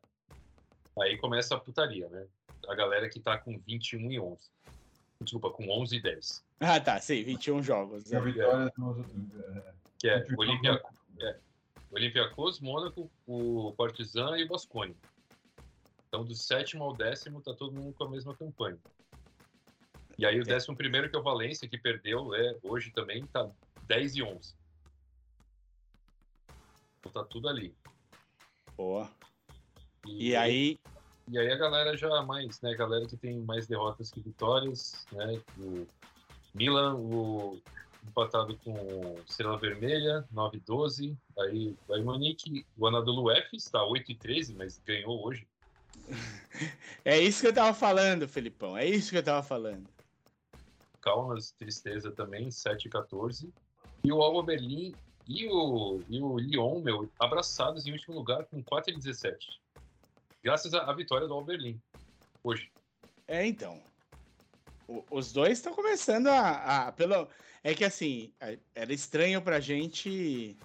[1.00, 2.28] Aí começa a putaria, né?
[2.68, 4.50] A galera que tá com 21 e 11.
[5.22, 6.46] Desculpa, com 11 e 10.
[6.62, 8.10] Ah, tá, sim, 21 jogos.
[8.10, 8.32] E a né?
[8.32, 9.62] vitória é,
[9.98, 11.00] Que é Olimpia, jogo.
[11.92, 14.96] Olympiacos, Mônaco, o Partizan e o Bascone.
[16.08, 18.78] Então, do sétimo ao décimo, tá todo mundo com a mesma campanha.
[20.18, 23.50] E aí, o décimo primeiro, que é o Valência, que perdeu, é, hoje também, tá
[23.88, 24.56] 10 e 11.
[27.00, 27.76] Então, tá tudo ali.
[28.76, 29.10] Boa.
[30.06, 30.80] E aí,
[31.32, 32.72] E aí a galera já mais, né?
[32.72, 35.40] A galera que tem mais derrotas que vitórias, né?
[35.60, 35.88] O
[36.56, 37.62] Milan, o
[38.08, 41.16] empatado com Estrela Vermelha, 9-12.
[41.38, 45.48] Aí o Bayern Munique, o Anadolu F está 8-13, mas ganhou hoje.
[47.06, 48.76] é isso que eu tava falando, Felipão.
[48.76, 49.88] É isso que eu tava falando.
[51.00, 53.52] Kaunas, tristeza também, 7-14.
[54.04, 54.96] E o Alba Berlim
[55.28, 59.38] e o, e o Lyon, meu, abraçados em último lugar com 4-17.
[60.44, 61.80] Graças à vitória do Alba Berlim,
[62.44, 62.72] hoje.
[63.28, 63.82] É, então.
[64.88, 67.28] O- os dois estão começando a, a- pelo
[67.62, 70.56] É que assim, a- era estranho pra gente.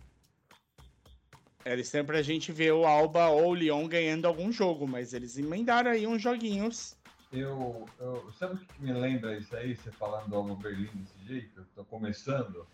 [1.65, 5.37] Era estranho pra gente ver o Alba ou o Lyon ganhando algum jogo, mas eles
[5.37, 6.97] emendaram aí uns joguinhos.
[7.33, 11.19] Eu, eu- sabe o que me lembra isso aí, você falando do Alba Berlim desse
[11.27, 11.61] jeito?
[11.61, 12.65] Eu tô começando.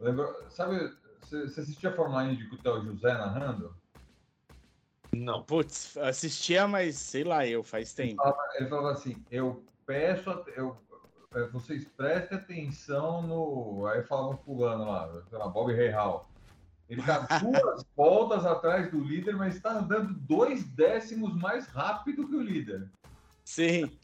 [0.00, 0.90] Lembra, sabe,
[1.20, 3.76] você, você assistia a Fórmula 1 de Cutel José narrando?
[5.16, 5.42] Não.
[5.42, 8.22] Putz, assistia, mas sei lá, eu faz tempo.
[8.58, 10.76] Ele falava assim: eu peço, eu,
[11.34, 13.86] é, vocês prestem atenção no.
[13.86, 16.28] Aí falava fulano lá, lá, Bob Real.
[16.88, 22.34] Ele tá duas voltas atrás do líder, mas está andando dois décimos mais rápido que
[22.34, 22.88] o líder.
[23.44, 23.90] Sim.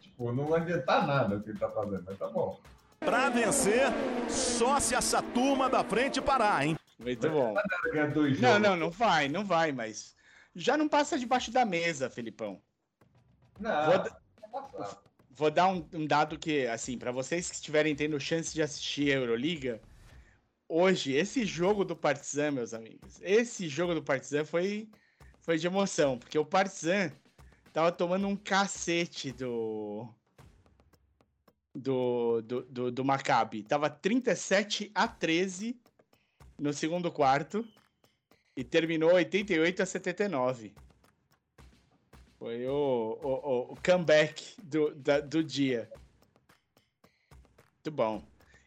[0.00, 2.60] Tipo, não vai adiantar nada o que ele tá fazendo, mas tá bom.
[3.00, 3.88] Pra vencer,
[4.28, 6.76] só se essa turma da frente parar, hein?
[6.98, 7.54] Muito bom.
[8.40, 10.14] Não, não, não vai, não vai, mas
[10.54, 12.62] já não passa debaixo da mesa, Felipão.
[13.58, 15.02] Não, Vou.
[15.34, 19.12] Vou dar um, um dado que, assim, pra vocês que estiverem tendo chance de assistir
[19.12, 19.80] a Euroliga,
[20.68, 24.90] hoje, esse jogo do Partizan, meus amigos, esse jogo do Partizan foi,
[25.40, 27.10] foi de emoção, porque o Partizan
[27.72, 30.06] tava tomando um cacete do.
[31.74, 33.62] Do, do, do, do Maccabi.
[33.62, 35.80] Tava 37 a 13
[36.58, 37.66] no segundo quarto
[38.56, 40.72] e terminou 88 a 79.
[42.38, 45.90] Foi o, o, o- comeback do, da- do dia.
[47.76, 48.22] Muito bom.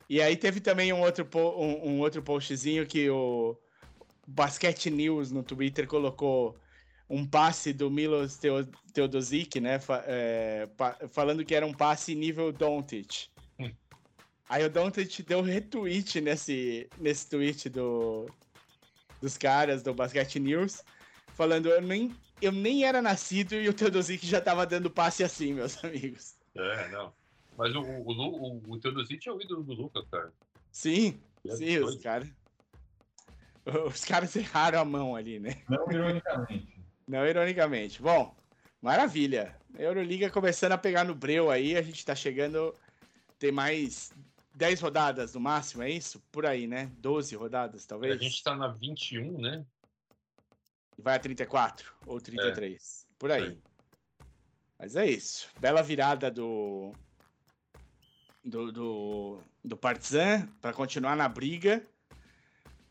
[0.10, 3.58] E aí teve também um outro, um, um outro postzinho que o,
[4.28, 6.56] Basquete News no Twitter colocou
[7.10, 9.80] um passe do Milos Teo- Teodosic, né?
[10.08, 10.68] é,
[11.10, 13.28] falando que era um passe nível Doncic.
[14.48, 18.30] Aí o Doncic deu retweet nesse, nesse tweet do,
[19.22, 20.84] dos caras do Basquete News,
[21.34, 25.54] falando eu nem, eu nem era nascido e o Teodosic já tava dando passe assim,
[25.54, 26.36] meus amigos.
[26.56, 27.12] É, não.
[27.58, 30.32] Mas o, o, o, o Teodosic é o ídolo do Lucas, cara.
[30.72, 32.30] Sim, é sim, os caras.
[33.88, 35.64] Os caras erraram a mão ali, né?
[35.68, 36.86] Não ironicamente.
[37.08, 38.02] Não ironicamente.
[38.02, 38.36] Bom,
[38.80, 39.58] maravilha.
[39.76, 42.76] Euroliga começando a pegar no breu aí, a gente tá chegando.
[43.40, 44.14] Tem mais
[44.56, 46.20] 10 rodadas no máximo, é isso?
[46.32, 46.90] Por aí, né?
[46.98, 48.22] 12 rodadas, A talvez?
[48.22, 49.66] gente tá na 21, né?
[50.98, 53.06] Vai a 34 ou 33.
[53.20, 53.60] Por aí.
[54.80, 55.50] Mas é isso.
[55.60, 56.94] Bela virada do.
[58.44, 61.86] Do, do, do Partizan para continuar na briga.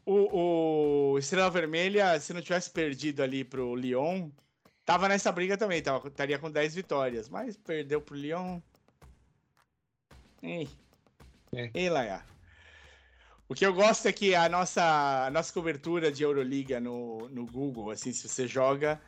[0.05, 4.29] O, o Estrela Vermelha, se não tivesse perdido ali pro Lyon,
[4.85, 8.61] tava nessa briga também, tava, estaria com 10 vitórias, mas perdeu pro Lyon.
[10.43, 10.69] Ei.
[11.57, 11.71] É.
[11.75, 12.25] Ei, Laia.
[13.49, 17.45] O que eu gosto é que a nossa, a nossa cobertura de Euroliga no, no
[17.47, 19.01] Google, assim, se você joga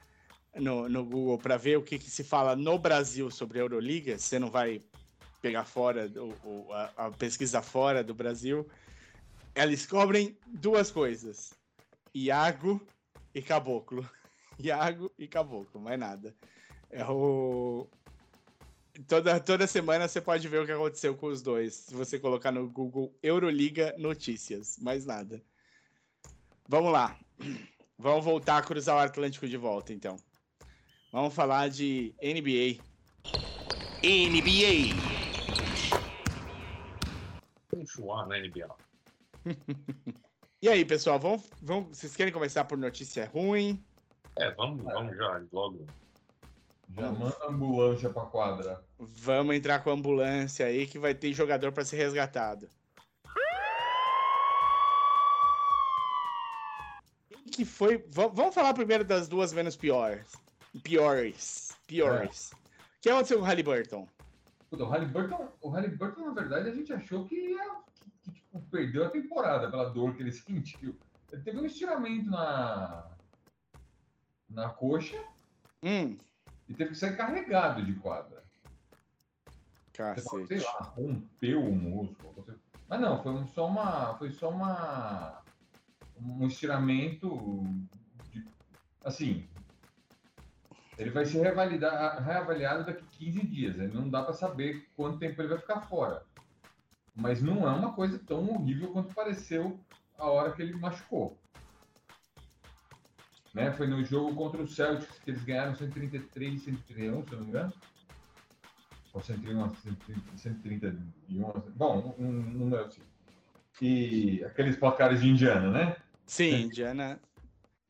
[0.54, 4.38] no, no Google para ver o que, que se fala no Brasil sobre Euroliga, você
[4.38, 4.82] não vai
[5.40, 8.68] pegar fora do, o- a, a pesquisa fora do Brasil.
[9.54, 11.54] Eles cobrem duas coisas:
[12.14, 12.86] Iago
[13.34, 14.08] e Caboclo.
[14.60, 16.34] Iago e Caboclo, mais nada.
[16.90, 17.86] É o.
[19.06, 21.74] Toda, toda semana você pode ver o que aconteceu com os dois.
[21.74, 25.42] Se você colocar no Google Euroliga Notícias, mais nada.
[26.68, 27.18] Vamos lá.
[27.98, 30.16] Vamos voltar a cruzar o Atlântico de volta, então.
[31.12, 32.82] Vamos falar de NBA.
[34.02, 34.94] NBA.
[37.70, 38.68] Vamos chuar na NBA.
[40.62, 43.84] E aí, pessoal, vamos, vamos, vocês querem começar por notícia ruim?
[44.36, 45.84] É, vamos, vamos já, logo.
[46.88, 48.82] Já manda a ambulância pra quadra.
[48.98, 52.68] Vamos entrar com a ambulância aí que vai ter jogador para ser resgatado.
[57.52, 57.98] Que foi?
[58.08, 60.26] Va- Vamos falar primeiro das duas menos piores.
[60.82, 61.76] Piores.
[61.86, 62.52] Piores.
[62.52, 62.56] O
[63.00, 64.08] que aconteceu com o Halliburton?
[64.68, 67.70] Puta, o Halliburton, o Halliburton, na verdade, a gente achou que, ia,
[68.00, 70.98] que, que, tipo, perdeu a temporada pela dor que ele sentiu.
[71.32, 73.06] Ele teve um estiramento na,
[74.48, 75.16] na coxa
[75.82, 76.18] Hum,
[76.68, 78.44] e teve que sair carregado de quadra.
[79.96, 80.64] Pode, sei cacete.
[80.64, 82.44] lá, rompeu o músculo.
[82.88, 84.14] Mas não, foi um- só uma.
[84.18, 85.42] Foi só uma.
[86.20, 87.62] Um estiramento.
[88.30, 88.44] De,
[89.04, 89.48] assim.
[90.98, 93.76] Ele vai ser reavaliado daqui 15 dias.
[93.76, 93.86] né?
[93.86, 96.24] Não dá para saber quanto tempo ele vai ficar fora.
[97.14, 99.78] Mas não é uma coisa tão horrível quanto pareceu
[100.18, 101.38] a hora que ele machucou.
[103.56, 103.72] Né?
[103.72, 107.72] Foi no jogo contra o Celtics que eles ganharam 133, 131, se não me engano.
[109.14, 111.62] Ou 131, 131.
[111.74, 113.00] Bom, um um número assim.
[113.80, 115.96] E aqueles placares de Indiana, né?
[116.26, 117.18] Sim, Indiana.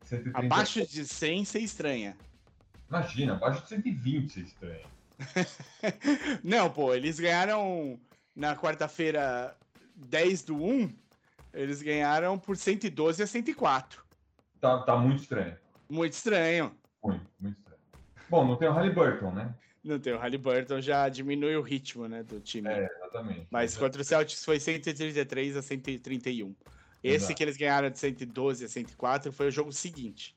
[0.05, 0.39] 130.
[0.39, 2.17] Abaixo de 100, você estranha.
[2.89, 4.87] Imagina, abaixo de 120 você estranha.
[6.45, 7.99] Não, pô, eles ganharam
[8.37, 9.57] na quarta-feira
[9.97, 10.95] 10 do 1.
[11.53, 14.06] Eles ganharam por 112 a 104.
[14.61, 15.57] Tá, tá muito estranho.
[15.89, 16.77] Muito estranho.
[17.03, 17.81] Muito, muito estranho.
[18.29, 19.55] Bom, não tem o Halliburton, né?
[19.85, 22.69] Não tem o Halliburton, já diminui o ritmo né, do time.
[22.69, 23.47] É, exatamente.
[23.51, 26.55] Mas contra o Celtics foi 133 a 131.
[27.05, 27.35] Esse Exato.
[27.37, 30.37] que eles ganharam de 112 a 104 foi o jogo seguinte.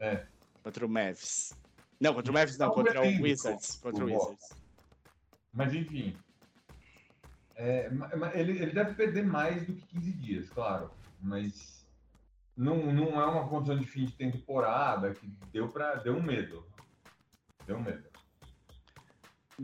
[0.00, 0.26] É.
[0.64, 1.52] Contra o Mavs.
[2.00, 3.76] Não, contra o Mavs não, contra o perdendo, Wizards.
[3.76, 4.48] Contra o o Wizards.
[5.52, 6.16] Mas enfim.
[7.54, 7.90] É,
[8.34, 10.90] ele, ele deve perder mais do que 15 dias, claro.
[11.20, 11.77] Mas
[12.58, 16.66] não, não é uma condição de fim de temporada que deu, pra, deu um medo.
[17.64, 18.04] Deu um medo.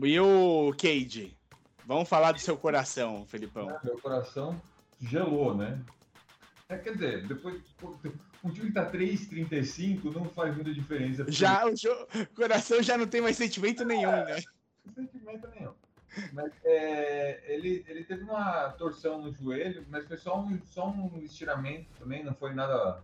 [0.01, 1.37] E o Cade?
[1.85, 3.67] Vamos falar do seu coração, Felipão.
[3.83, 4.59] Meu coração
[4.99, 5.83] gelou, né?
[6.69, 7.61] É, quer dizer, depois.
[8.43, 11.23] Um time que tá 3,35 não faz muita diferença.
[11.23, 14.37] porque Já o jo- coração já não tem mais sentimento nenhum, né?
[14.85, 15.73] Não tem sentimento nenhum.
[16.33, 21.19] Mas é, ele, ele teve uma torção no joelho, mas foi só um, só um
[21.21, 23.01] estiramento também, não foi nada.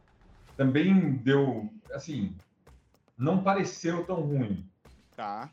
[0.55, 1.69] Também deu.
[1.91, 2.35] Assim,
[3.17, 4.69] não pareceu tão ruim,
[5.15, 5.51] Tá.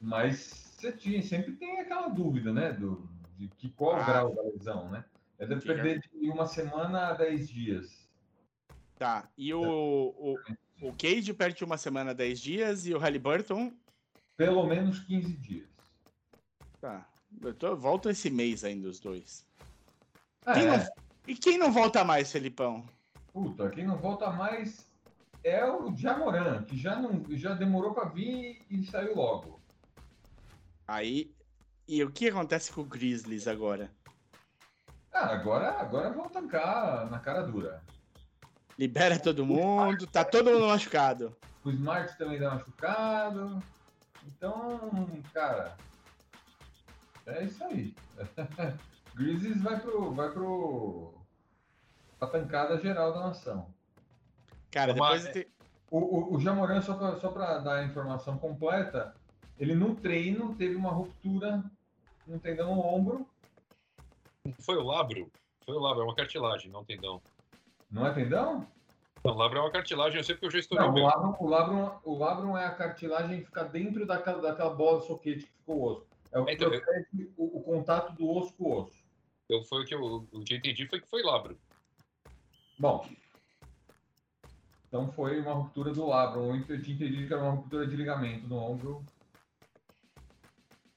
[0.00, 2.72] Mas você tinha, sempre tem aquela dúvida, né?
[2.72, 4.04] Do, de que qual Ah.
[4.04, 5.04] grau da lesão, né?
[5.38, 8.08] Ele deve perder de uma semana a 10 dias.
[8.96, 9.28] Tá.
[9.36, 10.38] E o, o,
[10.80, 13.72] o Cade perde uma semana, 10 dias, e o Halliburton.
[14.36, 15.68] Pelo menos 15 dias.
[16.82, 17.06] Tá.
[17.40, 19.46] Eu tô, volto esse mês ainda, os dois.
[20.44, 20.86] É, Quem não-
[21.28, 22.84] e quem não volta mais, Felipão?
[23.32, 24.84] Puta, quem não volta mais
[25.44, 29.60] é o Jamoran, que já, não, já demorou para vir e saiu logo.
[30.88, 31.32] Aí.
[31.86, 33.88] E o que acontece com o Grizzlies agora?
[35.12, 37.80] Ah, agora, agora vão tancar na cara dura.
[38.76, 41.36] Libera todo mundo, tá todo mundo machucado.
[41.64, 43.62] O Smart também tá machucado.
[44.26, 45.76] Então, cara,
[47.26, 47.94] é isso aí.
[49.14, 51.14] Grizzlies vai pro, vai pro
[52.18, 53.66] pra tancada geral da nação.
[54.70, 55.46] Cara, depois de...
[55.90, 59.14] o, o, o Jamoran, só pra, só pra dar a informação completa,
[59.58, 61.62] ele no treino teve uma ruptura
[62.26, 63.26] no tendão no ombro.
[64.60, 65.30] Foi o labro?
[65.64, 67.20] Foi o labro, é uma cartilagem, não tendão.
[67.90, 68.66] Não é tendão?
[69.24, 71.48] Não, labro é uma cartilagem, eu sei porque eu já estourei não, o labro, o,
[71.48, 75.52] labro, o labro é a cartilagem que fica dentro daquela, daquela bola de soquete que
[75.52, 76.11] ficou o osso.
[76.32, 77.32] É o que então, protege eu...
[77.36, 79.04] o, o, contato do osso com o osso.
[79.48, 80.00] Eu, foi o que eu,
[80.32, 81.58] o que eu entendi foi que foi labro.
[82.78, 83.06] Bom,
[84.92, 86.54] então foi uma ruptura do labro.
[86.54, 89.02] Eu tinha entendido que era uma ruptura de ligamento no ombro.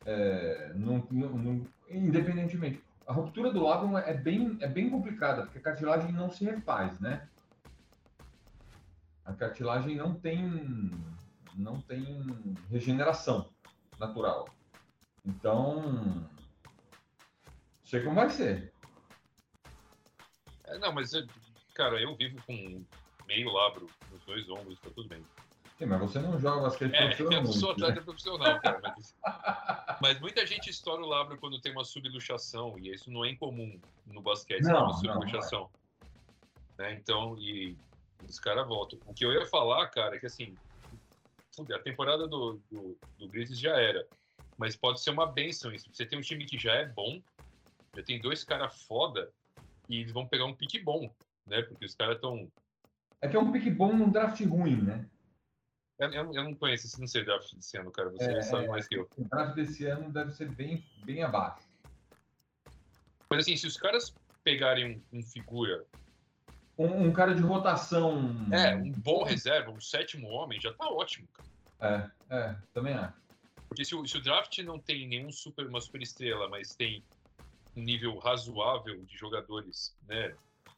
[0.05, 2.83] É, não, não, independentemente.
[3.07, 6.99] A ruptura do labro é bem, é bem complicada, porque a cartilagem não se refaz,
[6.99, 7.27] né?
[9.23, 10.91] A cartilagem não tem,
[11.55, 12.25] não tem
[12.69, 13.49] regeneração
[13.99, 14.49] natural.
[15.25, 16.29] Então,
[17.83, 18.71] sei como vai ser.
[20.65, 21.13] É, não, mas
[21.75, 22.85] Cara, eu vivo com
[23.27, 25.23] meio labro nos dois ombros, tá tudo bem.
[25.77, 27.33] Sim, mas você não joga basquete é, profissional.
[27.33, 28.01] Eu não sou atleta né?
[28.01, 28.81] profissional, cara.
[28.81, 29.15] Mas...
[30.01, 33.77] mas, muita gente estoura o labro quando tem uma subluxação, e isso não é incomum
[34.07, 35.69] no basquete, não, uma subluxação.
[36.77, 36.93] Né?
[36.93, 37.77] Então, e
[38.25, 38.97] os caras voltam.
[39.05, 40.55] O que eu ia falar, cara, é que assim,
[41.73, 44.07] a temporada do, do, do Grizzlies já era.
[44.57, 45.93] Mas pode ser uma benção isso.
[45.93, 47.21] Você tem um time que já é bom,
[47.95, 49.31] já tem dois caras foda,
[49.89, 51.09] e eles vão pegar um pique bom
[51.45, 51.61] né?
[51.61, 52.51] Porque os caras estão.
[53.21, 55.05] É que é um pick bom num draft ruim, né?
[55.97, 58.09] Eu, eu, eu, não conheço, não sei draft desse ano, cara.
[58.09, 59.09] Você é, sabe mais que eu.
[59.17, 61.65] O draft desse ano deve ser bem, bem abaixo.
[63.29, 65.85] Mas assim, se os caras pegarem um, um figura.
[66.77, 68.35] Um, um, cara de rotação.
[68.51, 71.27] É, um bom reserva, um sétimo homem, já tá ótimo,
[71.79, 72.13] cara.
[72.29, 73.24] É, é, também acho.
[73.67, 77.03] Porque se o, se o draft não tem nenhum super, uma super estrela, mas tem
[77.75, 80.35] um nível razoável de jogadores, né?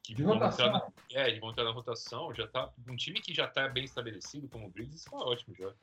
[0.08, 0.72] que de rotação.
[0.72, 2.72] Na, é, de montar na rotação, já tá.
[2.88, 5.74] Um time que já tá bem estabelecido como o Grizzlies tá ótimo já.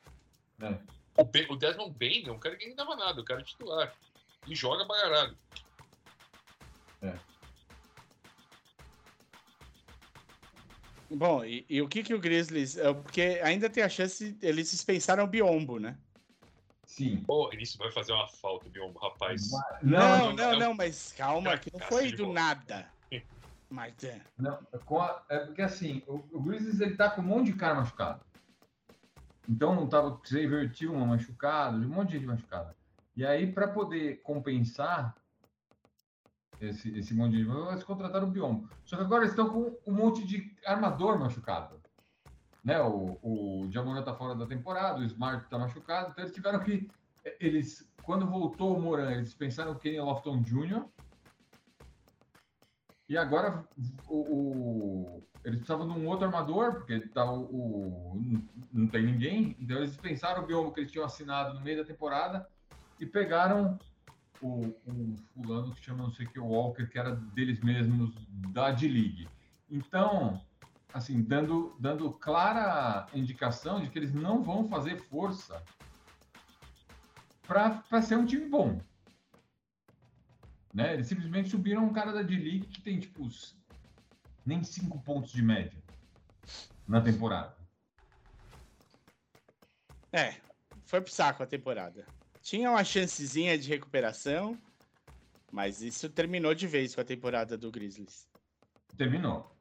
[0.67, 0.79] É.
[1.17, 3.95] O, o, Desmond Bain é um cara que nem dava nada, o cara é titular.
[4.47, 5.37] E joga bagarado.
[7.03, 7.13] É.
[11.11, 12.77] Bom, e, e, o que que o Grizzlies.
[12.77, 14.35] É, porque ainda tem a chance.
[14.41, 15.95] Eles dispensaram o Biombo, né?
[16.95, 17.17] Sim.
[17.27, 19.51] Pô, isso vai fazer uma falta, Biombo, rapaz.
[19.83, 22.89] Não, não, não, não mas calma, que não foi do nada.
[23.67, 24.21] Mas é.
[24.37, 24.59] Não,
[25.01, 28.23] a, é porque assim, o, o Grizzlies ele tá com um monte de cara machucado.
[29.49, 32.75] Então tava Xavier Tillman machucado, um monte de gente machucada.
[33.17, 35.15] E aí, para poder compensar
[36.61, 38.69] esse, esse monte de gente, eles contrataram o Biombo.
[38.85, 41.81] Só que agora eles estão com um monte de armador machucado.
[42.65, 42.81] Né?
[42.81, 46.89] O, o Jamoran tá fora da temporada, o Smart tá machucado, então eles tiveram que.
[47.39, 50.85] Eles, quando voltou o Moran, eles pensaram o Kenny Lofton Jr.,
[53.07, 53.63] e agora
[54.07, 58.19] o, o, eles precisavam de um outro armador, porque tá o,
[58.73, 59.55] não tem ninguém.
[59.59, 62.47] Então eles pensaram o bioma que eles tinham assinado no meio da temporada
[62.99, 63.77] e pegaram
[64.41, 68.15] o, o fulano que chama não sei o que, o Walker, que era deles mesmos
[68.51, 69.27] da D-League.
[69.69, 70.41] Então,
[70.95, 75.61] assim, dando, dando clara indicação de que eles não vão fazer força
[77.45, 78.81] para ser um time bom.
[80.73, 80.93] Né?
[80.93, 83.29] Eles simplesmente subiram um cara da D-League que tem, tipo,
[84.45, 85.77] nem cinco pontos de média
[86.87, 87.53] na temporada.
[90.13, 90.35] É,
[90.85, 92.07] foi pro saco a temporada.
[92.41, 94.57] Tinha uma chancezinha de recuperação,
[95.51, 98.29] mas isso terminou de vez com a temporada do Grizzlies.
[98.95, 99.54] Terminou.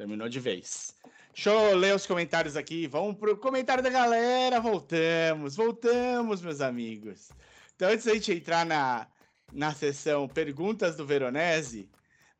[0.00, 0.96] Terminou de vez.
[1.34, 2.86] Deixa eu ler os comentários aqui.
[2.86, 4.58] Vamos pro comentário da galera.
[4.58, 7.28] Voltamos, voltamos, meus amigos.
[7.76, 9.06] Então, antes da gente entrar na,
[9.52, 11.86] na sessão Perguntas do Veronese,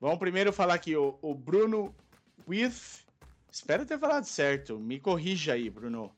[0.01, 1.95] vamos primeiro falar aqui o, o Bruno
[2.49, 3.05] With.
[3.53, 4.79] Espero ter falado certo.
[4.79, 6.11] Me corrija aí, Bruno.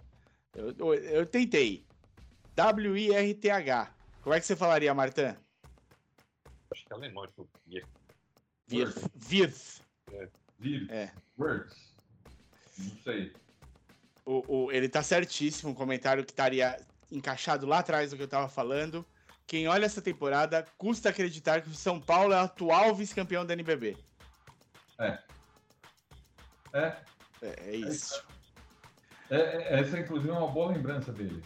[0.55, 1.85] Eu, eu, eu tentei.
[2.55, 3.93] W-I-R-T-H.
[4.23, 5.35] Como é que você falaria, Martin?
[6.71, 7.49] Acho que é alemão, tipo,
[8.71, 9.11] Wirth.
[9.29, 9.83] Wirth.
[10.13, 10.29] É.
[10.61, 10.89] Wirth.
[10.89, 11.11] É.
[11.43, 11.77] Words.
[12.79, 13.33] Não sei.
[14.25, 16.81] O, o, ele tá certíssimo, um comentário que estaria
[17.11, 19.05] encaixado lá atrás do que eu tava falando.
[19.47, 23.53] Quem olha essa temporada, custa acreditar que o São Paulo é o atual vice-campeão da
[23.53, 23.97] NBB.
[24.99, 25.19] É.
[26.73, 26.97] É,
[27.43, 28.25] É, é isso.
[29.29, 31.43] é, é- essa inclusive é uma boa lembrança dele.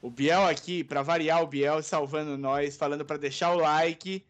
[0.00, 4.24] O Biel aqui, pra variar o Biel salvando nós, falando pra deixar o like.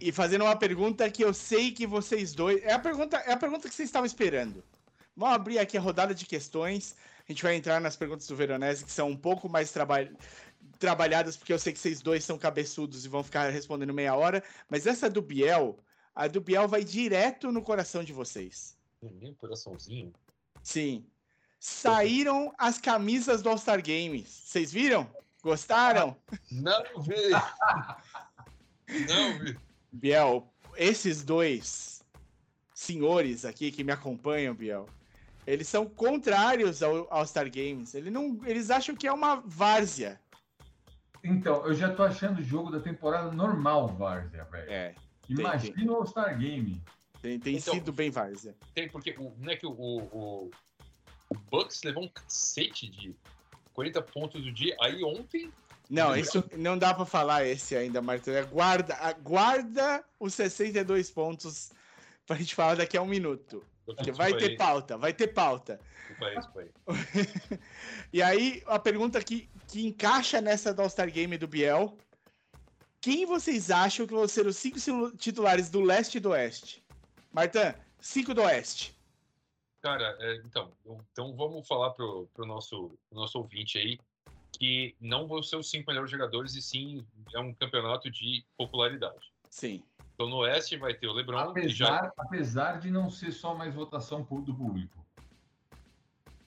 [0.00, 2.62] E fazendo uma pergunta que eu sei que vocês dois.
[2.62, 4.62] É a pergunta, é a pergunta que vocês estavam esperando.
[5.16, 6.94] Vamos abrir aqui a rodada de questões.
[7.28, 10.08] A gente vai entrar nas perguntas do Veronese, que são um pouco mais traba-
[10.78, 14.42] trabalhadas, porque eu sei que vocês dois são cabeçudos e vão ficar respondendo meia hora.
[14.68, 15.78] Mas essa do Biel,
[16.14, 18.76] a do Biel vai direto no coração de vocês.
[19.02, 20.12] Nem um coraçãozinho.
[20.62, 21.04] Sim.
[21.58, 24.28] Saíram as camisas do All-Star Games.
[24.28, 25.10] Vocês viram?
[25.42, 26.16] Gostaram?
[26.50, 27.14] Não vi!
[29.08, 29.58] Não vi!
[29.92, 32.04] Biel, esses dois
[32.74, 34.88] senhores aqui que me acompanham, Biel,
[35.46, 37.94] eles são contrários ao All-Star Games.
[37.94, 40.20] Ele não, eles acham que é uma várzea.
[41.24, 44.70] Então, eu já tô achando o jogo da temporada normal, Várzea, velho.
[44.70, 44.94] É,
[45.28, 46.80] Imagina o All-Star Game.
[47.20, 48.54] tem, tem Então- sido bem várzea.
[48.74, 50.50] Tem, porque o, não é que o, o,
[51.28, 53.16] o Bucks levou um cacete de
[53.74, 54.76] 40 pontos do dia.
[54.80, 55.52] Aí ontem.
[55.88, 58.34] Não, isso não dá pra falar esse ainda, Martão.
[58.46, 61.72] Guarda, guarda os 62 pontos
[62.26, 63.64] pra gente falar daqui a um minuto.
[63.86, 65.80] Porque vai ter pauta, vai ter pauta.
[68.10, 71.96] E aí, a pergunta que, que encaixa nessa do All-Star Game do Biel.
[73.00, 74.78] Quem vocês acham que vão ser os cinco
[75.16, 76.82] titulares do leste e do oeste?
[77.30, 78.98] Martã, cinco do oeste.
[79.82, 80.72] Cara, é, então,
[81.12, 83.98] então vamos falar pro, pro nosso, pro nosso ouvinte aí
[84.58, 89.32] que não vão ser os cinco melhores jogadores e sim é um campeonato de popularidade.
[89.48, 89.82] Sim.
[90.14, 93.54] Então no Oeste vai ter o LeBron, que já Apesar, apesar de não ser só
[93.54, 94.98] mais votação do público.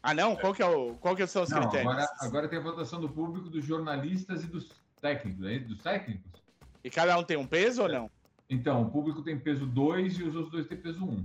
[0.03, 0.35] Ah, não?
[0.35, 1.91] Qual que, é o, qual que são os Não, critérios?
[1.91, 4.67] agora, agora tem a votação do público, dos jornalistas e dos
[4.99, 5.39] técnicos.
[5.39, 5.59] né?
[5.59, 6.41] Dos técnicos?
[6.83, 8.11] E cada um tem um peso ou não?
[8.49, 11.09] Então, o público tem peso 2 e os outros dois têm peso 1.
[11.09, 11.23] Um.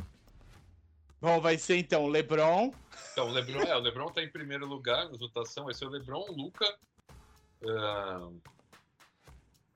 [1.20, 2.72] Bom, vai ser então LeBron.
[3.12, 5.88] Então, o LeBron, é, o LeBron tá em primeiro lugar na votação, vai ser o
[5.90, 6.76] LeBron, o Luca.
[7.66, 8.28] ah,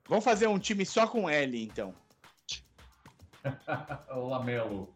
[0.06, 1.94] Vamos fazer um time só com L, então.
[4.14, 4.92] o Lamelo.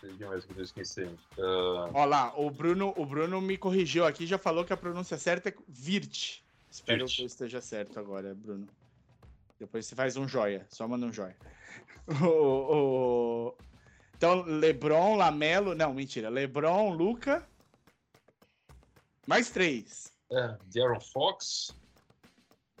[0.00, 1.18] Tem mais que eu tô esquecendo.
[1.38, 5.18] Ah, Ó lá, o Bruno, o Bruno me corrigiu aqui, já falou que a pronúncia
[5.18, 6.40] certa é Virt.
[6.70, 7.16] Espero Virt.
[7.16, 8.66] que eu esteja certo agora, Bruno.
[9.58, 11.36] Depois você faz um joia, só manda um joia.
[12.22, 13.54] O- o-
[14.24, 15.74] Então, Lebron, Lamelo.
[15.74, 16.30] Não, mentira.
[16.30, 17.46] Lebron, Luca.
[19.26, 20.10] Mais três.
[20.32, 21.76] é, De'Aaron Fox.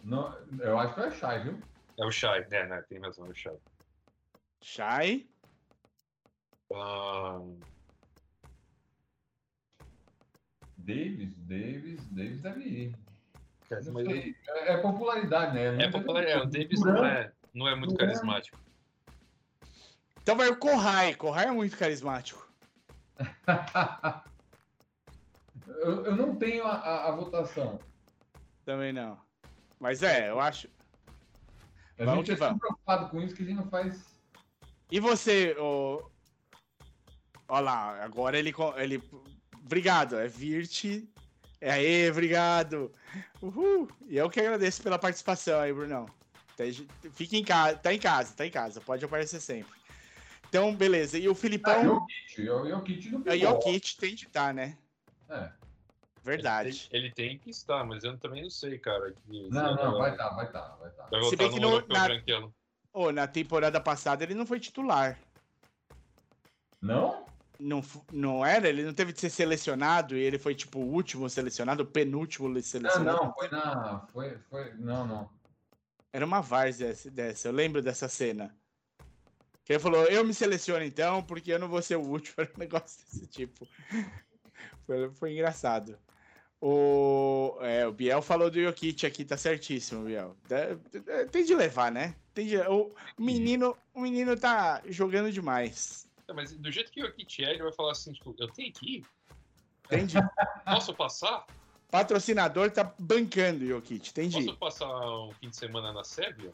[0.02, 1.60] Não, eu acho que é Shai, viu?
[1.98, 2.82] É o Shai, né, né?
[2.88, 3.56] Tem razão, é o Shai.
[4.62, 5.28] Shai.
[6.72, 7.42] Ah,
[10.78, 12.96] Davis, Davis, Davis deve ir.
[13.92, 14.08] mas.
[14.08, 15.84] É, é popularidade, né?
[15.84, 18.06] é popular, é, o Davis não é, não é muito Duran.
[18.06, 18.63] carismático.
[20.24, 21.14] Então vai o Kohai.
[21.14, 22.48] Kohai é muito carismático.
[25.66, 27.78] eu, eu não tenho a, a- a votação.
[28.64, 29.18] Também não.
[29.78, 30.66] Mas é, eu acho.
[31.98, 32.58] A Vamos gente que é vamos.
[32.58, 34.02] preocupado com isso que a gente não faz.
[34.90, 36.02] E você, ô.
[37.46, 38.54] Olha lá, agora ele.
[38.76, 39.02] ele...
[39.62, 41.04] Obrigado, é Virt.
[41.60, 42.90] É aí, obrigado.
[43.42, 43.88] Uhul.
[44.08, 46.06] E eu que agradeço pela participação aí, Brunão.
[47.12, 49.83] Fica em casa, tá em casa, tá em casa, pode aparecer sempre.
[50.54, 51.18] Então, beleza.
[51.18, 51.82] E o Ah, Filipão.
[51.82, 53.40] Jokic, o Jokic não É tem.
[53.40, 54.78] Jokic tem de estar, né?
[55.28, 55.50] É.
[56.22, 56.68] Verdade.
[56.68, 59.12] Ele tem, ele tem que estar, mas eu também não sei, cara.
[59.12, 61.06] que- Não, não, vai, vai estar, vai estar, vai estar.
[61.10, 62.54] vai Se bem que no- na- branquelo.
[62.92, 65.18] Ô, na temporada passada ele não foi titular.
[66.80, 67.26] Não?
[67.58, 67.82] Não,
[68.12, 68.68] não era?
[68.68, 72.48] Ele não teve de ser selecionado e ele foi tipo o último selecionado, o penúltimo
[72.48, 73.24] Não, selecionado.
[73.24, 74.06] não, foi na.
[74.12, 74.72] Foi, foi.
[74.74, 75.30] Não, não.
[76.12, 78.54] Era uma várzea essa- dessa, eu lembro dessa cena.
[79.64, 82.34] Que ele falou, eu me seleciono então, porque eu não vou ser o último.
[82.38, 83.66] Era um negócio desse tipo.
[84.86, 85.98] Foi, foi engraçado.
[86.60, 90.36] O, é, o Biel falou do Jokic aqui, tá certíssimo, Biel.
[90.48, 92.14] Dá- dá- Tem de levar, né?
[92.32, 96.06] Tem de- o, menino, o menino tá jogando demais.
[96.26, 98.72] Não, mas do jeito que o Jokic é, ele vai falar assim, tipo, eu tenho
[98.72, 99.06] que ir?
[99.86, 100.16] Entendi.
[100.64, 101.46] Posso passar?
[101.90, 104.44] Patrocinador tá bancando o Jokic, entendi.
[104.46, 106.50] Posso passar um fim de semana na Sérvia?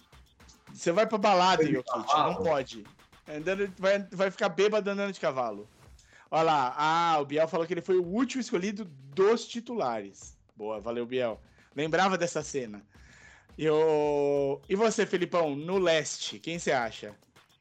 [0.72, 2.84] Você vai pra balada, Jokic, não pode.
[3.28, 5.68] Andando, vai, vai ficar bêbado andando de cavalo.
[6.30, 10.36] Olha lá, ah, o Biel falou que ele foi o último escolhido dos titulares.
[10.56, 11.40] Boa, valeu, Biel.
[11.74, 12.82] Lembrava dessa cena.
[13.58, 14.60] E, o...
[14.68, 17.14] e você, Felipão, no leste, quem você acha?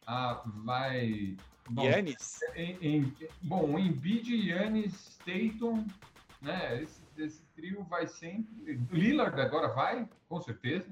[0.06, 1.36] Ah, vai.
[1.70, 2.40] Bom, Yannis?
[2.56, 5.86] em, em- bom, Embiid, Yannis, Tatum,
[6.42, 6.82] né?
[6.82, 8.80] Esse, esse trio vai sempre.
[8.92, 10.88] Lillard agora vai, com certeza.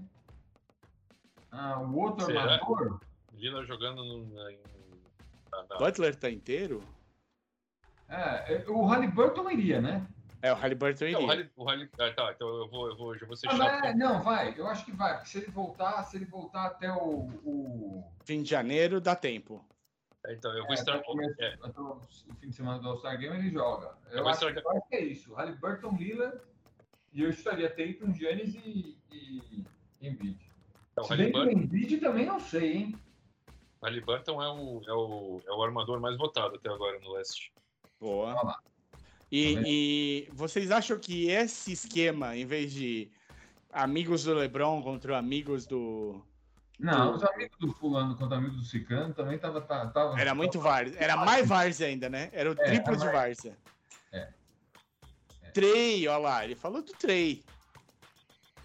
[1.51, 2.41] Ah, o outro Será?
[2.55, 2.99] armador.
[3.33, 4.59] Lila jogando no, na- em
[5.69, 5.77] não.
[5.77, 6.83] Butler tá inteiro?
[8.09, 10.05] É, é, o Halliburton iria, né?
[10.41, 11.27] É, o Halliburton Não, o iria.
[11.27, 13.79] Halley- o Halley- ah, tá, então eu vou, eu vou, já vou ser Ah, chato.
[13.81, 14.53] mas, não, vai.
[14.57, 15.13] Eu acho que vai.
[15.15, 17.27] Porque se ele voltar, se ele voltar até o.
[17.43, 19.65] o Fim de janeiro dá tempo.
[20.25, 20.99] É, Então, eu vou é, estar.
[21.03, 21.99] começo- é, até o
[22.39, 23.95] fim de semana do All-Star Game ele joga.
[24.11, 25.33] Eu, vou acho, estragar- eu acho que é isso.
[25.33, 26.39] Halliburton, Lillard
[27.13, 29.65] e eu estaria Tatum, Giannis e, e
[30.01, 30.46] Embiid.
[30.97, 32.95] Então, o Se bem que o Embiid também não sei, hein?
[33.83, 37.51] Halliburton é, o, é, o, é o armador mais votado até agora no leste.
[37.99, 38.59] Boa.
[39.31, 43.11] E, Tá e vocês acham que esse esquema, em vez de
[43.71, 46.21] amigos do LeBron contra amigos do.
[46.79, 50.59] Não, os amigos do fulano contra amigos do Cicano também tava, tava, tava- Era muito
[50.59, 50.97] várzea.
[50.99, 52.29] Era mais várzea ainda, né?
[52.33, 53.57] Era o É, triplo era de mais- várzea.
[54.11, 54.29] É.
[55.43, 55.49] É.
[55.51, 57.43] Trey, olha lá, ele falou do Trey.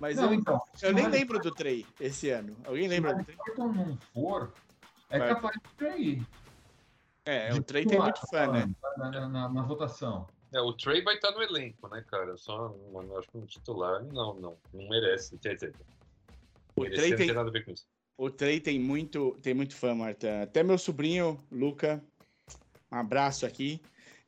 [0.02, 2.56] Mas Não, eu, então, se eu o nem lembro do Trey esse ano.
[2.64, 3.36] Alguém Se lembra o do Trey?
[3.36, 4.52] Halliburton não for,
[5.08, 5.28] é Vai.
[5.28, 6.26] capaz de trair.
[7.24, 8.68] É, o Trey tem muito fã, né?
[8.98, 10.26] Na, na- na- na votação.
[10.52, 12.36] É, o Trey vai estar no elenco, né, cara?
[12.36, 15.38] Só, não, acho que um titular, não, não, não merece.
[15.38, 15.72] Quer dizer,
[16.74, 17.86] O Trey não tem, tem nada a ver com isso.
[18.18, 20.42] O Trey tem muito, tem muito fã, Marta.
[20.42, 22.02] Até meu sobrinho, Luca,
[22.90, 23.80] um abraço aqui,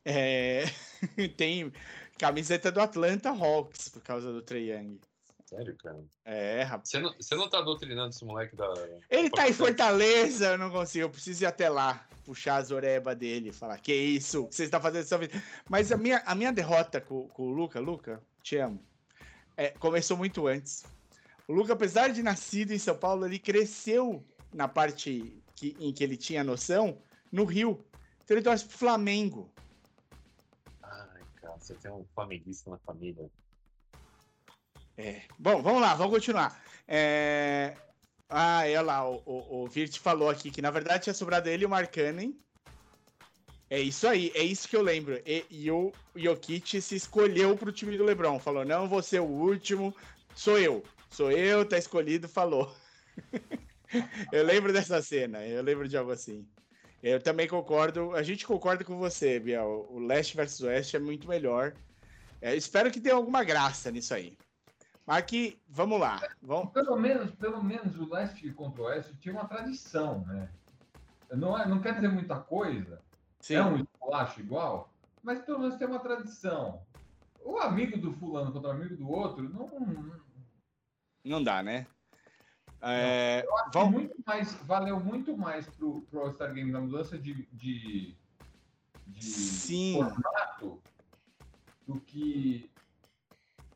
[0.05, 0.63] é,
[1.35, 1.69] tem
[2.17, 4.99] camiseta do Atlanta Hawks por causa do Trey Young.
[5.45, 6.03] Sério, cara.
[6.25, 6.89] É, rapaz.
[6.89, 8.67] Você não, você não tá doutrinando esse moleque da.
[9.09, 9.53] Ele tá em.
[9.53, 11.05] Fortaleza, eu não consigo.
[11.05, 14.63] Eu preciso ir até lá, puxar as orebas dele, falar, que isso, o que você
[14.63, 15.31] está fazendo essa vez?
[15.69, 18.83] Mas a minha, a minha derrota com, com o Luca, Luca, te amo,
[19.55, 20.83] é, começou muito antes.
[21.47, 26.03] O Luca, apesar de nascido em São Paulo, ele cresceu na parte que, em que
[26.03, 26.97] ele tinha noção
[27.31, 27.85] no Rio.
[28.23, 29.51] Então ele torce pro Flamengo.
[30.81, 33.29] Ai, cara, você tem um flamenguista na família.
[34.97, 35.21] É.
[35.37, 36.61] Bom, vamos lá, vamos continuar.
[36.87, 37.75] É...
[38.29, 41.63] Ah, olha lá, o, o, o Virt falou aqui que na verdade tinha sobrado ele
[41.63, 42.37] e o Markkanen.
[43.69, 45.21] É isso aí, é isso que eu lembro.
[45.25, 48.39] E, e o Jokic se escolheu pro time do LeBron.
[48.39, 49.95] Falou, não, vou ser o último,
[50.35, 50.83] sou eu.
[51.09, 52.75] Sou eu, tá escolhido, falou.
[54.31, 56.47] eu lembro dessa cena, eu lembro de algo assim.
[57.01, 59.87] Eu também concordo, a gente concorda com você, Biel.
[59.89, 61.73] O leste versus oeste é muito melhor.
[62.41, 64.37] É, espero que tenha alguma graça nisso aí.
[65.05, 66.19] Mas aqui, vamos lá.
[66.41, 66.71] Vamos...
[66.73, 70.49] Pelo menos, pelo menos o leste contra o oeste tinha uma tradição, né?
[71.31, 73.01] Não, é, não quer dizer muita coisa,
[73.39, 76.81] Sim, é um esculacho igual, mas pelo menos tem uma tradição.
[77.43, 79.69] O amigo do fulano contra o amigo do outro, não,
[81.23, 81.85] não dá, né?
[82.81, 83.91] É, Vale vamos...
[83.93, 88.15] muito mais, valeu muito mais pro, pro All-Star Game da mudança de, de,
[89.07, 89.95] de Sim.
[89.95, 90.81] formato
[91.87, 92.69] do que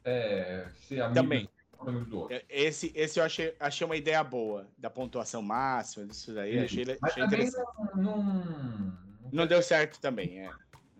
[0.04, 1.50] é, ser amigo Também.
[1.84, 2.42] do amigo do outro.
[2.50, 6.60] Esse, esse eu achei, achei uma ideia boa, da pontuação máxima, disso daí.
[6.60, 7.68] Achei, Mas achei também interessante.
[7.96, 8.98] não, não,
[9.32, 10.52] Não deu certo também, é.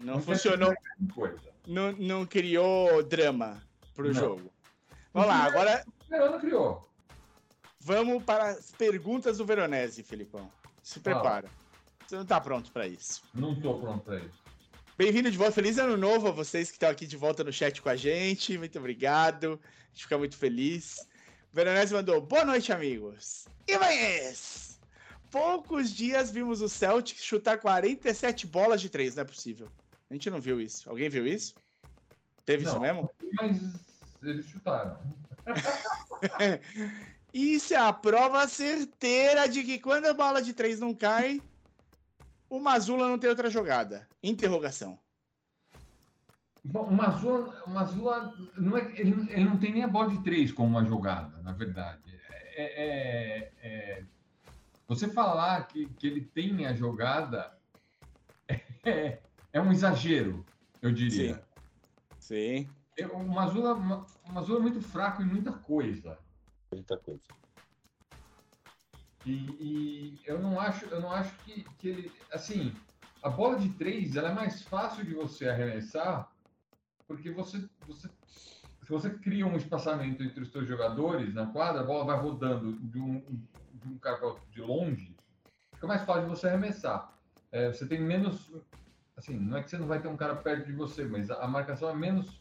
[0.02, 0.74] Não, não funcionou,
[1.68, 3.62] não, não criou drama
[3.94, 4.14] pro Não.
[4.14, 4.52] jogo.
[5.14, 6.90] Vamos lá, agora Não, não criou.
[7.82, 10.50] vamos para as perguntas do Veronese, Filipão.
[10.82, 11.50] Se prepara.
[12.08, 13.22] Você não tá pronto para isso.
[13.34, 14.42] Não estou pronto para isso.
[15.00, 17.82] Bem-vindo de volta, feliz ano novo a vocês que estão aqui de volta no chat
[17.82, 18.58] com a gente.
[18.58, 19.58] Muito obrigado.
[19.64, 21.08] A gente fica muito feliz.
[21.54, 23.46] Veronese mandou: Boa noite, amigos.
[23.66, 24.78] Ibanez!
[25.32, 29.70] Poucos dias vimos o Celtics chutar 47 bolas de três, não é possível.
[30.10, 30.90] A gente não viu isso.
[30.90, 31.56] Alguém viu isso?
[32.44, 32.82] Teve isso Não.
[32.82, 33.10] mesmo?
[33.40, 33.58] Mas
[34.22, 35.00] eles chutaram.
[37.32, 41.40] Isso é a prova certeira de que quando a bola de três não cai,
[42.50, 44.08] o Mazula não tem outra jogada.
[44.24, 45.00] Interrogação.
[46.64, 50.22] Bom, o Mazula, o Mazula não é, ele, ele não tem nem a bola de
[50.24, 52.02] três como uma jogada, na verdade.
[52.56, 54.04] É, é- é-
[54.88, 57.56] você falar que, que ele tem a jogada
[58.84, 59.20] é,
[59.54, 60.46] é um exagero,
[60.82, 61.42] eu diria.
[62.20, 62.68] Sim.
[62.98, 66.18] É, O Mazula, o Mazula é muito fraco em muita coisa.
[66.74, 67.22] Muita coisa.
[69.30, 72.74] E, e eu não acho, eu não acho que, que ele, assim,
[73.22, 76.32] a bola de três, ela é mais fácil de você arremessar,
[77.08, 81.86] porque você, você, se você cria um espaçamento entre os seus jogadores na quadra, a
[81.86, 83.20] bola vai rodando de um,
[83.74, 85.16] de um cara para outro de longe,
[85.76, 87.14] fica mais fácil de você arremessar.
[87.52, 88.52] É, você tem menos,
[89.16, 91.44] assim, não é que você não vai ter um cara perto de você, mas a,
[91.44, 92.40] a marcação é menos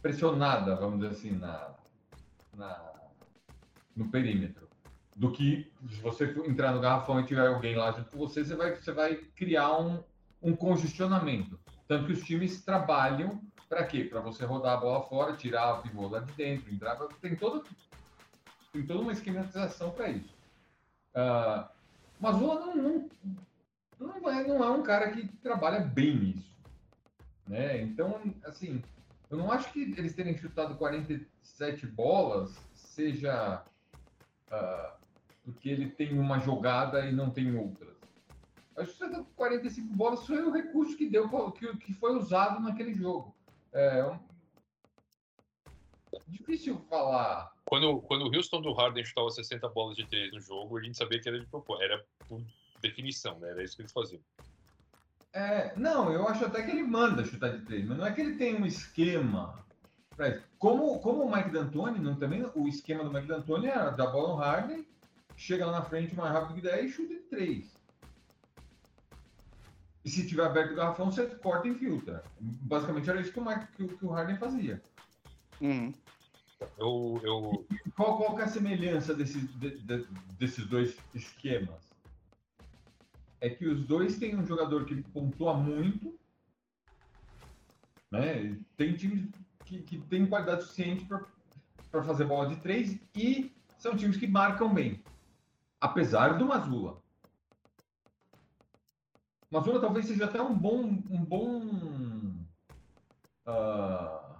[0.00, 1.74] pressionada, vamos dizer assim, na,
[2.56, 2.94] na
[3.96, 4.63] no perímetro
[5.14, 8.54] do que se você entrar no garrafão e tiver alguém lá junto com você, você
[8.54, 10.02] vai, você vai criar um,
[10.42, 11.58] um congestionamento.
[11.86, 14.04] Tanto que os times trabalham para quê?
[14.04, 16.96] Para você rodar a bola fora, tirar o pivô lá de dentro, entrar.
[17.20, 17.64] Tem, todo,
[18.72, 20.34] tem toda uma esquematização para isso.
[21.14, 21.68] Uh,
[22.18, 23.10] mas o não, não,
[24.00, 26.54] não é, não é um cara que trabalha bem nisso.
[27.46, 27.82] Né?
[27.82, 28.82] Então, assim,
[29.30, 33.62] eu não acho que eles terem chutado 47 bolas seja
[34.50, 35.03] uh,
[35.44, 37.94] porque ele tem uma jogada e não tem outras.
[38.76, 43.34] Acho que 45 bolas foi o recurso que deu que, que foi usado naquele jogo.
[43.72, 44.18] É um...
[46.26, 47.52] difícil falar.
[47.66, 50.96] Quando, quando o Houston do Harden chutava 60 bolas de três no jogo, a gente
[50.96, 52.42] sabia que era de propósito, era por
[52.80, 53.50] definição, né?
[53.50, 54.20] Era isso que eles faziam.
[55.32, 58.20] É, não, eu acho até que ele manda chutar de três, mas não é que
[58.20, 59.64] ele tem um esquema.
[60.58, 64.28] Como, como o Mike D'Antoni, não, também o esquema do Mike D'Antoni era dar bola
[64.28, 64.86] no Harden,
[65.36, 67.74] chega lá na frente mais rápido que der e chuta de três.
[70.04, 72.22] E se tiver aberto o garrafão, você corta e filtra.
[72.38, 74.82] Basicamente era isso que o, Mike, que, que o Harden fazia.
[75.60, 75.92] Uhum.
[76.78, 77.66] Eu, eu...
[77.96, 80.06] Qual, qual é a semelhança desses, de, de,
[80.38, 81.94] desses dois esquemas?
[83.44, 86.18] é que os dois têm um jogador que pontua muito,
[88.10, 88.58] né?
[88.74, 89.28] Tem times
[89.66, 91.06] que, que tem qualidade suficiente
[91.90, 95.04] para fazer bola de três e são times que marcam bem,
[95.84, 96.98] apesar do Mazula.
[99.50, 100.80] Mazula talvez seja até um bom,
[101.10, 101.60] um bom
[103.46, 104.34] uh,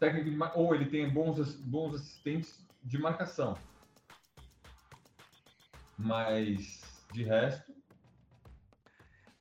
[0.00, 3.56] técnico de, ou ele tem bons, bons assistentes de marcação,
[5.96, 7.72] mas de resto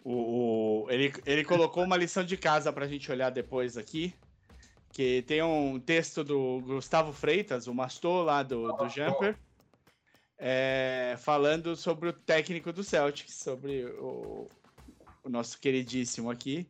[0.04, 4.14] o, o, ele, ele colocou uma lição de casa para a gente olhar depois aqui,
[4.92, 9.36] que tem um texto do Gustavo Freitas, o Mastor lá do, do Jumper,
[10.38, 14.50] é, falando sobre o técnico do Celtics, sobre o,
[15.24, 16.68] o nosso queridíssimo aqui.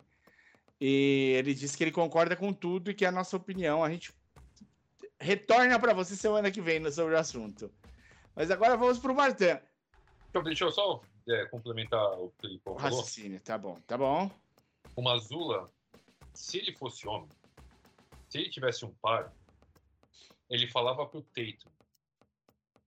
[0.80, 3.90] E ele disse que ele concorda com tudo e que é a nossa opinião a
[3.90, 4.12] gente
[5.18, 7.72] retorna para você semana que vem sobre o assunto.
[8.34, 9.58] Mas agora vamos para o Martin.
[10.28, 12.78] Então, deixa eu só é, complementar o que ele falou.
[12.78, 14.30] Raciocínio, tá bom, tá bom.
[14.94, 15.70] O Mazula,
[16.34, 17.30] se ele fosse homem,
[18.28, 19.32] se ele tivesse um par,
[20.50, 21.66] ele falava pro Teito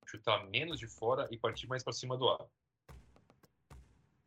[0.10, 2.46] chutar menos de fora e partir mais para cima do ar.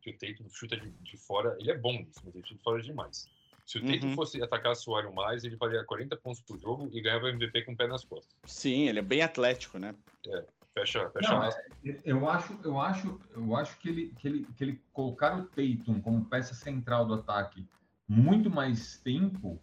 [0.01, 2.63] Que o Teito chuta de, de, fora, ele é bom nisso, mas ele chuta de
[2.63, 3.29] fora demais.
[3.67, 4.15] Se o Teito uhum.
[4.15, 7.73] fosse atacar o aro mais, ele faria 40 pontos por jogo e ganhava MVP com
[7.73, 8.35] o pé nas costas.
[8.45, 9.95] Sim, ele é bem atlético, né?
[10.27, 10.45] É.
[10.75, 14.65] Fecha, fecha Não, é, eu acho, eu acho, eu acho que ele, que ele, que
[14.65, 17.69] ele colocar o Tatum como peça central do ataque
[18.09, 19.61] muito mais tempo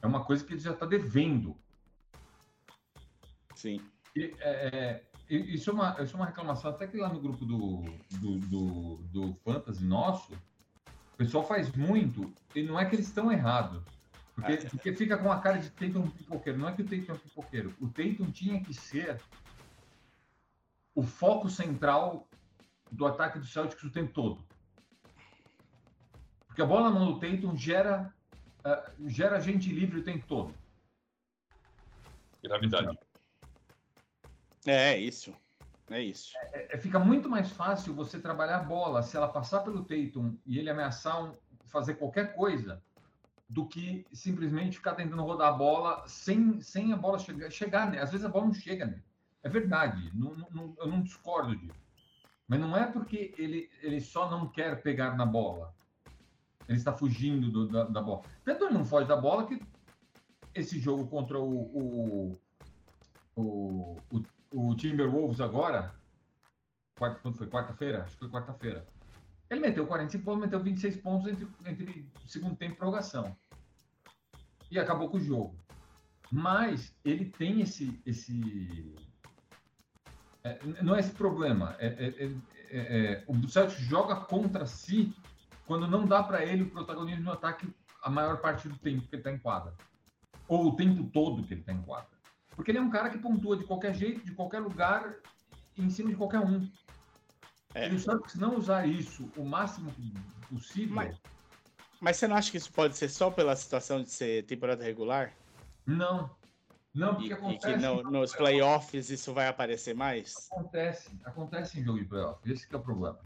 [0.00, 1.56] é uma coisa que ele já está devendo.
[3.54, 3.80] Sim.
[4.16, 7.44] E, é, é, isso, é uma, isso é uma reclamação, até que lá no grupo
[7.44, 7.84] do,
[8.20, 13.30] do, do, do Fantasy nosso, o pessoal faz muito, e não é que eles estão
[13.30, 13.82] errados.
[14.34, 14.56] Porque, é.
[14.56, 16.58] porque fica com a cara de Tatum pipoqueiro.
[16.58, 17.74] Não é que o Tatum é pipoqueiro.
[17.80, 19.20] O Tatum tinha que ser
[20.94, 22.28] o foco central
[22.90, 24.44] do ataque do Celtics o tempo todo.
[26.46, 28.12] Porque a bola na mão do Tatum gera,
[28.64, 30.54] uh, gera gente livre o tempo todo.
[32.42, 32.98] Gravidade.
[34.66, 35.34] É, isso.
[35.90, 36.32] É isso.
[36.52, 40.36] É, é, fica muito mais fácil você trabalhar a bola se ela passar pelo Tatum
[40.46, 41.34] e ele ameaçar um,
[41.66, 42.82] fazer qualquer coisa
[43.48, 48.00] do que simplesmente ficar tentando rodar a bola sem, sem a bola chegar, chegar né?
[48.00, 49.04] Às vezes a bola não chega nele.
[49.42, 51.78] É verdade, não, não, eu não discordo disso.
[52.48, 55.74] Mas não é porque ele, ele só não quer pegar na bola.
[56.66, 58.22] Ele está fugindo do, da, da, bola.
[58.42, 59.60] Tanto ele não foge da bola que
[60.54, 62.38] esse jogo contra o, o,
[63.36, 64.22] o, o,
[64.54, 65.92] o Timberwolves agora,
[66.96, 67.48] quarta, quando foi?
[67.48, 68.04] Quarta-feira?
[68.04, 68.86] Acho que foi quarta-feira.
[69.50, 73.36] Ele meteu 45 pontos, meteu 26 pontos entre, entre segundo tempo e prorrogação.
[74.70, 75.56] E acabou com o jogo.
[76.30, 78.94] Mas ele tem esse, esse
[80.44, 81.76] é, não é esse problema.
[81.78, 82.24] É, é,
[82.70, 85.14] é, é o Celtics joga contra si
[85.66, 87.68] quando não dá para ele o protagonismo no ataque
[88.02, 89.74] a maior parte do tempo que ele está em quadra.
[90.46, 92.13] Ou o tempo todo que ele está em quadra.
[92.54, 95.16] Porque ele é um cara que pontua de qualquer jeito, de qualquer lugar,
[95.76, 96.68] em cima de qualquer um.
[97.74, 97.90] É.
[97.90, 99.92] E o Celtics não usar isso o máximo
[100.48, 100.94] possível...
[100.94, 101.16] Mas,
[102.00, 105.32] mas você não acha que isso pode ser só pela situação de ser temporada regular?
[105.86, 106.30] Não,
[106.94, 107.70] não, porque e, acontece.
[107.70, 110.48] E que no, nos playoffs isso vai aparecer mais?
[110.52, 112.38] Acontece, acontece em jogo de playoff.
[112.48, 113.18] Esse é o problema.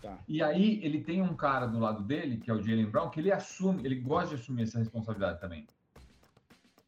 [0.00, 0.18] Tá.
[0.26, 3.20] E aí ele tem um cara do lado dele, que é o Jalen Brown, que
[3.20, 5.66] ele assume, ele gosta de assumir essa responsabilidade também.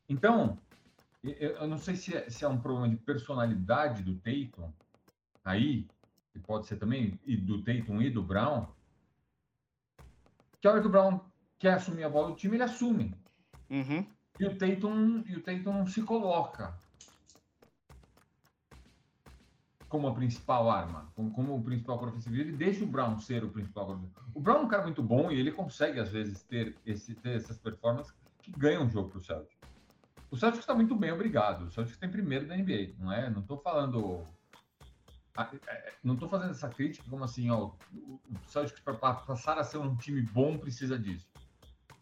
[0.08, 0.58] Então,
[1.32, 4.70] eu não sei se é, se é um problema de personalidade do Tatum,
[5.44, 5.86] aí,
[6.32, 8.66] que pode ser também, e do Tatum e do Brown,
[10.60, 11.20] que a hora que o Brown
[11.58, 13.14] quer assumir a bola do time, ele assume.
[13.70, 14.06] Uhum.
[14.38, 16.78] E o Tatum, e o Tatum se coloca.
[19.88, 22.36] como a principal arma, como, como o principal ofensivo.
[22.36, 23.98] Ele deixa o Brown ser o principal.
[24.34, 27.36] O Brown é um cara muito bom e ele consegue, às vezes, ter, esse, ter
[27.36, 28.12] essas performances
[28.42, 29.56] que ganham o jogo para o Celtics.
[30.30, 31.66] O Celtics está muito bem, obrigado.
[31.66, 33.30] O Celtics tem primeiro da NBA, não é?
[33.30, 34.24] Não estou falando.
[35.68, 39.78] É, não estou fazendo essa crítica como assim, ó, o Celtics para passar a ser
[39.78, 41.28] um time bom precisa disso.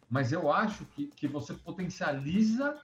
[0.09, 2.81] Mas eu acho que, que você potencializa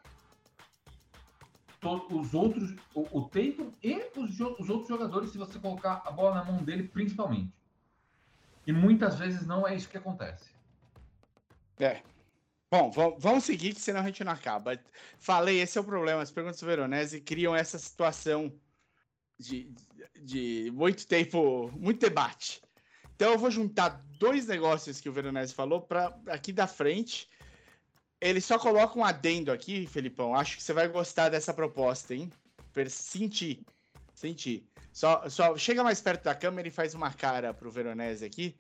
[2.12, 6.36] os outros, o, o Tatum e os, os outros jogadores se você colocar a bola
[6.36, 7.54] na mão dele, principalmente.
[8.68, 10.52] E muitas vezes não é isso que acontece.
[11.80, 12.04] É.
[12.72, 14.80] Bom, vamos seguir, que senão a gente não acaba.
[15.20, 16.22] Falei, esse é o problema.
[16.22, 18.52] As perguntas Veronese criam essa situação
[19.38, 19.74] de,
[20.22, 22.62] de muito tempo, muito debate.
[23.14, 27.30] Então eu vou juntar dois negócios que o Veronese falou para aqui da frente
[28.22, 30.36] ele só coloca um adendo aqui, Felipão.
[30.36, 32.32] Acho que você vai gostar dessa proposta, hein?
[32.88, 33.66] Sentir.
[34.14, 34.64] Sentir.
[34.94, 38.56] Só, só chega mais perto da câmera e faz uma cara pro Veronese aqui.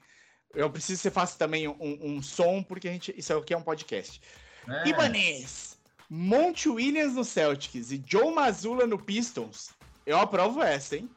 [0.54, 3.58] Eu preciso que você faça também um, um som, porque a gente, isso aqui é
[3.58, 4.22] um podcast.
[4.68, 4.90] É.
[4.90, 5.78] Ibanez,
[6.10, 9.72] Monte Williams no Celtics e Joe Mazula no Pistons.
[10.06, 11.10] Eu aprovo essa, hein?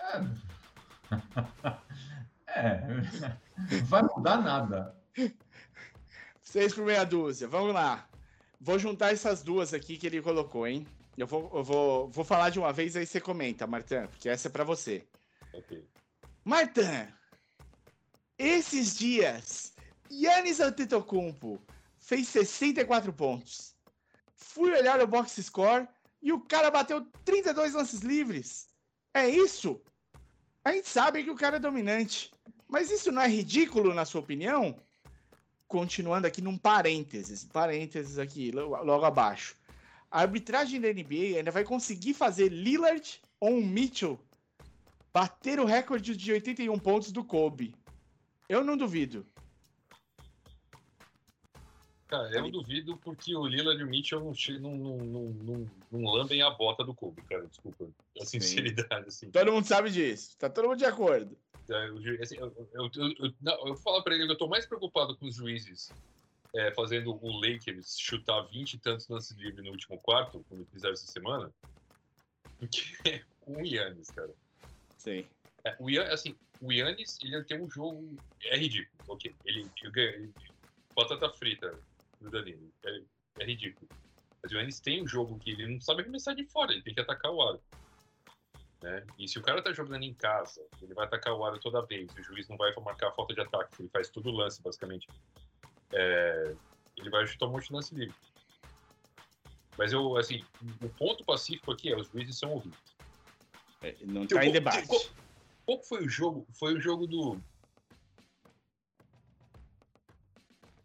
[0.00, 0.20] É.
[2.60, 2.82] é.
[3.84, 4.96] Vai mudar nada.
[6.42, 7.46] Seis por meia dúzia.
[7.46, 8.08] Vamos lá.
[8.60, 10.86] Vou juntar essas duas aqui que ele colocou, hein?
[11.16, 14.48] Eu vou, eu vou, vou falar de uma vez aí você comenta, Martin, porque essa
[14.48, 15.04] é para você.
[15.52, 15.84] Ok.
[16.44, 17.06] Martin,
[18.46, 19.72] esses dias,
[20.10, 21.60] Yannis Antetokounmpo
[21.98, 23.74] fez 64 pontos.
[24.34, 25.88] Fui olhar o box score
[26.20, 28.68] e o cara bateu 32 lances livres.
[29.14, 29.80] É isso?
[30.64, 32.30] A gente sabe que o cara é dominante.
[32.68, 34.78] Mas isso não é ridículo, na sua opinião?
[35.72, 39.56] continuando aqui num parênteses, parênteses aqui, logo abaixo.
[40.10, 44.20] A arbitragem da NBA ainda vai conseguir fazer Lillard ou Mitchell
[45.14, 47.74] bater o recorde de 81 pontos do Kobe.
[48.52, 49.24] Eu não duvido.
[52.06, 56.42] Cara, eu duvido porque o Lillard e o Mitchell não, não, não, não, não lambem
[56.42, 57.46] a bota do Kobe, cara.
[57.46, 57.88] Desculpa.
[58.20, 59.30] A sinceridade, assim.
[59.30, 60.36] Todo mundo sabe disso.
[60.36, 61.34] Tá todo mundo de acordo.
[62.20, 63.34] Assim, eu, eu,
[63.68, 65.90] eu, falo para ele que eu tô mais preocupado com os juízes
[66.54, 70.92] é, fazendo o Lakers chutar 20 e tantos lances livres no último quarto, como fizeram
[70.92, 71.50] essa semana,
[72.60, 72.82] do que
[73.40, 74.34] com o Yannis, cara.
[74.98, 75.24] Sim.
[75.64, 78.16] É, o Yannis, assim, o Yannis, ele tem um jogo.
[78.44, 79.34] É ridículo, ok.
[79.44, 80.32] Ele, ele, ele
[80.94, 81.76] batata frita
[82.20, 82.72] do Danilo.
[82.84, 83.02] É,
[83.40, 83.88] é ridículo.
[84.40, 86.94] Mas o Yannis tem um jogo que ele não sabe começar de fora, ele tem
[86.94, 87.60] que atacar o aro.
[88.80, 89.04] Né?
[89.18, 92.12] E se o cara tá jogando em casa, ele vai atacar o aro toda vez,
[92.12, 95.08] o juiz não vai marcar a falta de ataque, ele faz todo o lance, basicamente.
[95.92, 96.54] É,
[96.96, 98.14] ele vai chutar um monte de lance livre.
[99.76, 100.44] Mas eu, assim,
[100.82, 102.78] o ponto pacífico aqui é os juízes são ouvidos.
[103.80, 104.88] É, não tá em debate.
[105.64, 106.46] Qual foi o jogo?
[106.52, 107.40] Foi o jogo do.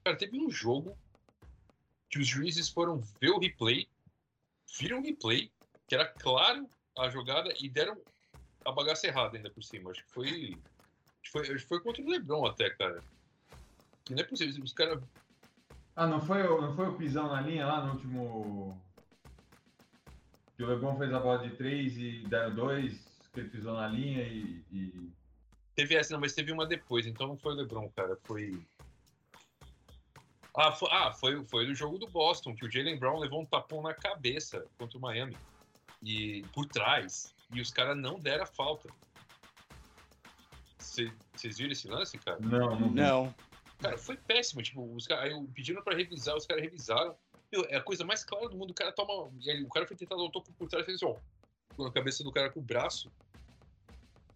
[0.04, 0.98] Cara, teve um jogo
[2.10, 3.88] que os juízes foram ver o replay,
[4.80, 5.52] viram o replay,
[5.88, 8.00] que era claro a jogada e deram
[8.66, 9.92] a bagaça errada ainda por cima.
[9.92, 10.58] Acho que foi.
[11.32, 13.04] Foi, foi contra o Lebron até, cara.
[14.10, 14.64] Não é possível.
[14.64, 15.04] Os caras.
[15.96, 18.82] Ah, não foi, não foi o pisão na linha lá no último.
[20.56, 24.24] Que o Lebron fez a bola de 3 e deram 2, ele pisou na linha
[24.24, 25.12] e, e.
[25.76, 28.18] Teve essa, não, mas teve uma depois, então não foi o Lebron, cara.
[28.24, 28.66] Foi.
[30.56, 33.46] Ah, foi, ah, foi, foi do jogo do Boston, que o Jalen Brown levou um
[33.46, 35.38] tapão na cabeça contra o Miami
[36.02, 38.90] e por trás e os caras não deram a falta.
[40.80, 42.40] Vocês viram esse lance, cara?
[42.40, 42.90] Não, não.
[42.90, 43.36] não.
[43.80, 44.62] Cara, foi péssimo.
[44.62, 47.16] Tipo, os caras pediram pra revisar, os caras revisaram.
[47.52, 48.72] Meu, é a coisa mais clara do mundo.
[48.72, 49.14] O cara toma.
[49.14, 51.84] O cara foi tentar dar um toco por trás e fez assim, ó.
[51.84, 53.12] Na cabeça do cara com o braço.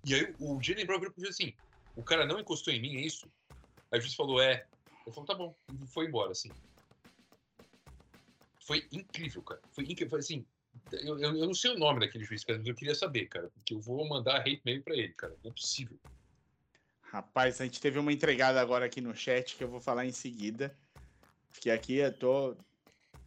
[0.06, 1.54] E aí o Jalen Brown virou pro juiz assim:
[1.96, 3.32] o cara não encostou em mim, é isso?
[3.92, 4.66] Aí o juiz falou: é.
[5.06, 5.56] Eu falei: tá bom.
[5.72, 6.52] E foi embora, assim.
[8.66, 9.62] Foi incrível, cara.
[9.72, 10.18] Foi incrível.
[10.18, 10.46] Assim,
[10.92, 13.50] eu, eu, eu, não sei o nome daquele juiz, mas eu queria saber, cara.
[13.50, 15.36] Porque eu vou mandar hate mail pra ele, cara.
[15.44, 15.98] Não é possível.
[17.02, 20.12] Rapaz, a gente teve uma entregada agora aqui no chat que eu vou falar em
[20.12, 20.76] seguida.
[21.52, 22.56] Porque aqui eu tô.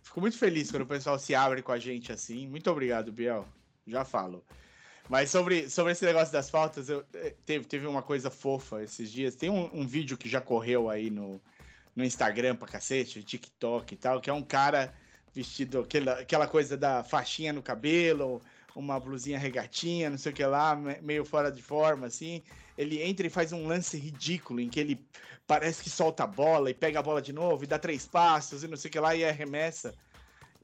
[0.03, 2.47] Fico muito feliz quando o pessoal se abre com a gente assim.
[2.47, 3.47] Muito obrigado, Biel.
[3.87, 4.45] Já falo.
[5.09, 9.11] Mas sobre, sobre esse negócio das faltas, eu, eh, teve, teve uma coisa fofa esses
[9.13, 9.35] dias.
[9.35, 11.41] Tem um, um vídeo que já correu aí no,
[11.95, 14.95] no Instagram pra cacete, TikTok e tal, que é um cara
[15.35, 18.41] vestido aquela, aquela coisa da faixinha no cabelo,
[18.75, 22.43] uma blusinha regatinha, não sei o que lá, meio fora de forma, assim.
[22.79, 25.07] Ele entra e faz um lance ridículo em que ele
[25.47, 28.65] parece que solta a bola e pega a bola de novo e dá três passos
[28.65, 29.95] e não sei o que lá e arremessa.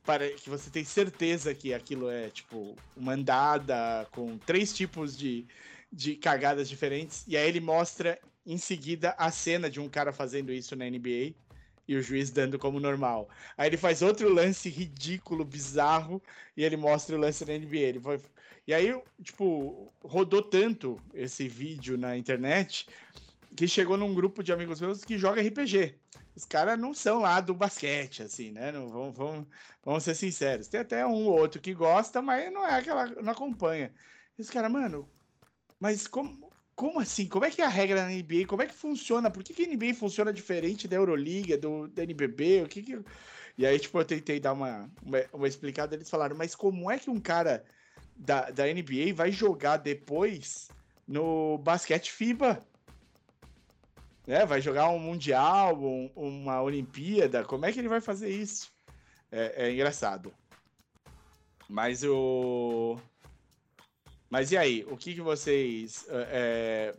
[0.04, 5.46] Para que você tem certeza que aquilo é tipo uma andada com três tipos de,
[5.92, 7.24] de cagadas diferentes.
[7.26, 11.34] E aí ele mostra em seguida a cena de um cara fazendo isso na NBA
[11.86, 13.28] e o juiz dando como normal.
[13.58, 16.22] Aí ele faz outro lance ridículo, bizarro,
[16.56, 17.78] e ele mostra o lance na NBA.
[17.78, 18.20] Ele foi...
[18.66, 22.86] E aí, tipo, rodou tanto esse vídeo na internet
[23.56, 25.98] que chegou num grupo de amigos meus que joga RPG.
[26.34, 28.72] Os caras não são lá do basquete, assim, né?
[28.72, 29.46] Não, vamos, vamos,
[29.84, 30.68] vamos ser sinceros.
[30.68, 33.06] Tem até um ou outro que gosta, mas não é aquela.
[33.06, 33.92] não acompanha.
[34.38, 35.08] Esse cara, mano,
[35.78, 37.26] mas como, como assim?
[37.26, 38.46] Como é que é a regra na NBA?
[38.46, 39.30] Como é que funciona?
[39.30, 42.62] Por que, que a NBA funciona diferente da Euroliga, do, da NBB?
[42.62, 42.98] O que que...
[43.58, 45.94] E aí, tipo, eu tentei dar uma, uma, uma explicada.
[45.94, 47.64] Eles falaram, mas como é que um cara
[48.16, 50.68] da, da NBA vai jogar depois
[51.06, 52.69] no basquete FIBA?
[54.30, 54.46] Né?
[54.46, 57.44] Vai jogar um Mundial, um, uma Olimpíada?
[57.44, 58.70] Como é que ele vai fazer isso?
[59.28, 60.32] É, é engraçado.
[61.68, 62.96] Mas o.
[64.30, 66.06] Mas e aí, o que, que vocês.
[66.08, 66.94] É,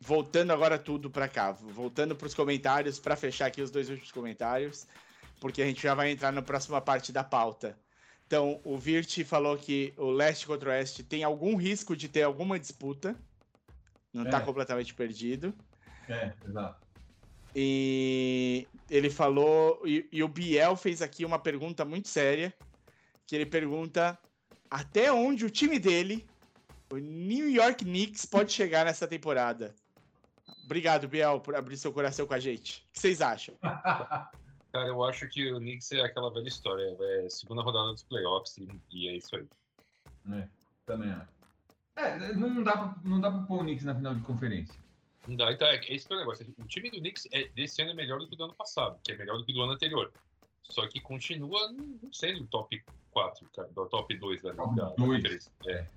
[0.00, 4.10] voltando agora tudo para cá, voltando para os comentários, para fechar aqui os dois últimos
[4.10, 4.84] comentários,
[5.38, 7.78] porque a gente já vai entrar na próxima parte da pauta.
[8.26, 12.22] Então, o Virt falou que o leste contra o oeste tem algum risco de ter
[12.22, 13.14] alguma disputa.
[14.12, 14.40] Não está é.
[14.40, 15.54] completamente perdido.
[16.08, 16.84] É, exato.
[17.54, 19.80] E ele falou.
[19.84, 22.52] E, e, o Biel fez aqui uma pergunta muito séria.
[23.26, 24.18] Que ele pergunta
[24.68, 26.26] até onde o time dele,
[26.92, 29.74] o New York Knicks, pode chegar nessa temporada.
[30.64, 32.86] Obrigado, Biel, por abrir seu coração com a gente.
[32.88, 33.54] O que vocês acham?
[33.62, 36.96] Cara, eu acho que o Knicks é aquela velha história.
[36.98, 39.46] É segunda rodada dos playoffs e, e é isso aí.
[40.32, 40.48] É,
[40.84, 41.32] também acho.
[41.96, 44.83] É, não dá, pra, não dá pra pôr o Knicks na final de conferência.
[45.26, 46.54] Não então é, esse é o negócio.
[46.58, 48.98] O time do Knicks é, desse ano é melhor do que o do ano passado,
[49.02, 50.12] que é melhor do que o do ano anterior.
[50.62, 54.88] Só que continua não sendo o top 4, cara, do top 2 da, top da,
[54.96, 55.22] 2.
[55.22, 55.88] Da é.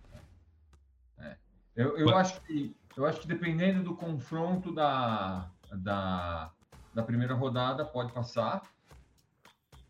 [1.20, 1.38] é.
[1.76, 6.52] Eu, eu, acho que, eu acho que dependendo do confronto da, da,
[6.94, 8.64] da primeira rodada, pode passar.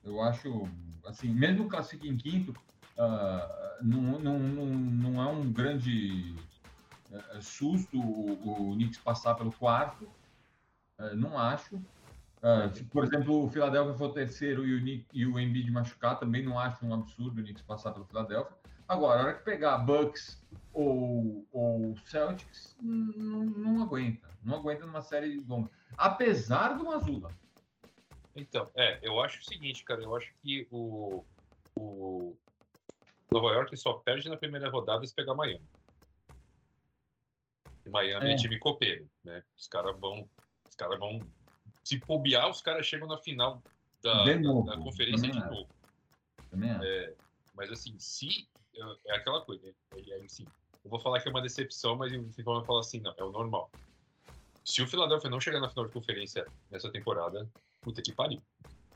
[0.03, 0.67] Eu acho,
[1.05, 2.51] assim, mesmo classifique em quinto,
[2.97, 6.35] uh, não, não, não, não é um grande
[7.11, 10.07] é, é, susto o, o Knicks passar pelo quarto.
[10.97, 11.79] É, não acho.
[12.73, 16.43] se, por exemplo, o Philadelphia for terceiro e o, Nick, e o Embiid machucar, também
[16.43, 18.55] não acho um absurdo o Knicks passar pelo Philadelphia.
[18.87, 20.41] Agora, a hora que pegar Bucks
[20.73, 24.29] ou, ou Celtics, não, aguenta.
[24.43, 25.69] Não aguenta numa série longa.
[25.97, 27.31] Apesar do Mazula.
[28.33, 31.25] Então, é, eu acho o seguinte, cara, eu acho que o,
[31.75, 32.37] o
[33.31, 35.65] Nova York só perde na primeira rodada se pegar Miami.
[37.89, 39.43] Miami é, é time copeiro, né?
[39.57, 40.27] Os caras vão,
[40.69, 41.19] os caras vão
[41.83, 43.61] se bobear, os caras chegam na final
[44.01, 45.67] da, da, da conferência de novo.
[46.83, 47.13] É,
[47.53, 48.47] mas assim, se
[49.05, 49.73] é aquela coisa, né?
[50.09, 50.45] é, assim,
[50.83, 53.31] eu vou falar que é uma decepção, mas o vai falar assim, não, é o
[53.31, 53.69] normal.
[54.63, 57.49] Se o Philadelphia não chegar na final de conferência nessa temporada,
[57.81, 58.41] puta que pariu.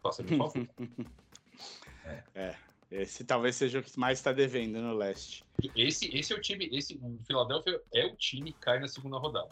[0.01, 0.67] Faça-me um favor.
[2.05, 2.23] é.
[2.35, 2.70] é.
[2.91, 5.45] Esse talvez seja o que mais está devendo no leste.
[5.73, 6.67] Esse, esse é o time.
[6.73, 9.49] Esse, o Philadelphia é o time que cai na segunda rodada.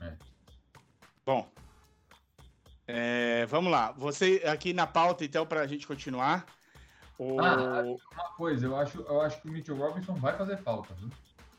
[0.00, 0.16] É.
[1.24, 1.48] Bom.
[2.88, 3.92] É, vamos lá.
[3.92, 6.44] Você aqui na pauta, então, para a gente continuar.
[7.16, 7.40] O...
[7.40, 11.08] Ah, uma coisa, eu acho, eu acho que o Mitchell Robinson vai fazer falta, viu?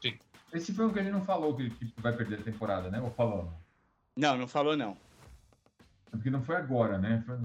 [0.01, 0.19] Sim.
[0.51, 2.99] Esse foi o que a gente não falou que, que vai perder a temporada, né?
[2.99, 3.53] Ou falou?
[4.17, 4.97] Não, não falou, não.
[6.07, 7.23] É porque não foi agora, né?
[7.25, 7.37] Foi...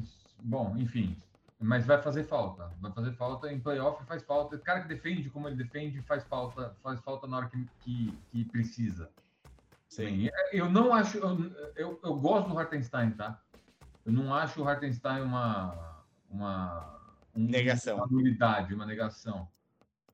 [0.42, 1.16] Bom, enfim.
[1.58, 2.70] Mas vai fazer falta.
[2.80, 4.56] Vai fazer falta em playoff, faz falta.
[4.56, 8.18] O cara que defende como ele defende, faz falta, faz falta na hora que, que,
[8.30, 9.10] que precisa.
[9.88, 10.28] Sim.
[10.52, 11.18] Eu não acho.
[11.18, 11.38] Eu,
[11.76, 13.40] eu, eu, gosto do Hartenstein, tá?
[14.04, 16.04] Eu não acho o Hartenstein uma.
[16.28, 17.00] uma
[17.34, 17.96] um, negação.
[17.96, 19.48] Uma nulidade, uma negação.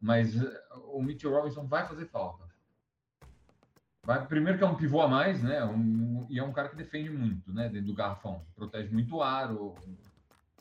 [0.01, 0.63] Mas eh,
[0.93, 2.45] o Mitchell Robinson vai fazer falta.
[4.05, 5.65] Vai, primeiro que é um pivô a mais, né?
[5.65, 7.69] Um, e é um cara que defende muito, né?
[7.69, 8.45] Dentro do garrafão.
[8.55, 9.75] Protege muito o aro,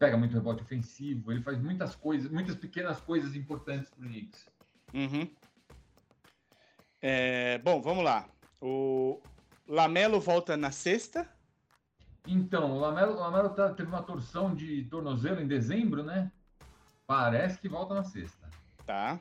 [0.01, 4.47] pega muito rebote ofensivo, ele faz muitas coisas, muitas pequenas coisas importantes para o Knicks.
[4.95, 5.29] Uhum.
[6.99, 8.27] É, bom, vamos lá.
[8.59, 9.21] O
[9.67, 11.29] Lamelo volta na sexta.
[12.25, 16.31] Então, o Lamelo, o Lamelo tá, teve uma torção de tornozelo em dezembro, né?
[17.05, 18.49] Parece que volta na sexta.
[18.87, 19.19] Tá.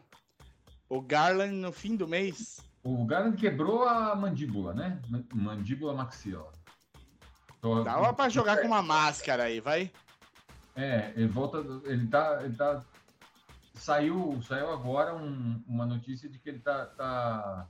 [0.89, 2.65] O Garland no fim do mês.
[2.83, 4.99] O Garland quebrou a mandíbula, né?
[5.35, 6.51] Mandíbula maxila.
[7.61, 7.85] Tô...
[7.85, 9.93] Dava para jogar com uma máscara aí, vai.
[10.81, 11.59] É, ele volta.
[11.85, 12.43] Ele tá.
[12.43, 12.83] Ele tá
[13.75, 16.87] saiu, saiu agora um, uma notícia de que ele tá.
[16.87, 17.69] tá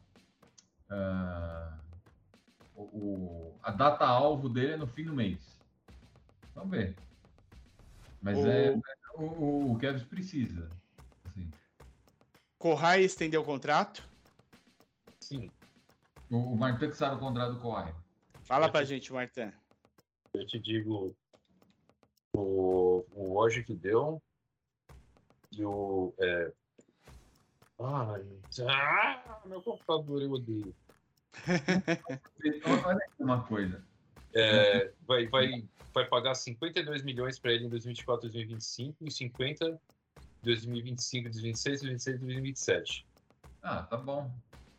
[0.91, 1.81] uh,
[2.77, 5.59] o, a data-alvo dele é no fim do mês.
[6.55, 6.97] Vamos ver.
[8.23, 8.47] Mas o...
[8.47, 8.81] é.
[9.17, 10.71] o, o Kevs precisa.
[11.25, 11.51] Assim.
[12.59, 14.09] Corrai estendeu o contrato?
[15.19, 15.51] Sim.
[16.31, 17.93] O, o Martin que sabe o contrato do Corre.
[18.43, 19.53] Fala pra gente, Martin.
[20.33, 21.17] Eu te digo
[22.33, 24.23] o, o hoje que deu
[25.53, 26.15] e o.
[26.19, 26.53] É...
[27.79, 28.27] Ai,
[28.69, 30.75] ah, meu computador eu odeio.
[32.87, 33.83] Olha uma coisa.
[34.35, 39.79] É, vai, vai, vai pagar 52 milhões para ele em 2024, 2025 e 50 em
[40.43, 43.07] 2025, 2026, 2026 e 2027.
[43.63, 44.31] Ah, tá bom.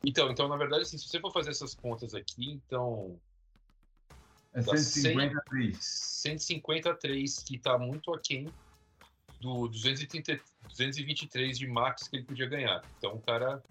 [0.04, 3.20] Então, então, na verdade, assim, se você for fazer essas contas aqui, então.
[4.54, 5.78] É Dá 153.
[5.82, 8.54] 153, que está muito aquém
[9.40, 12.86] do 230, 223 de max que ele podia ganhar.
[12.98, 13.64] Então, o cara.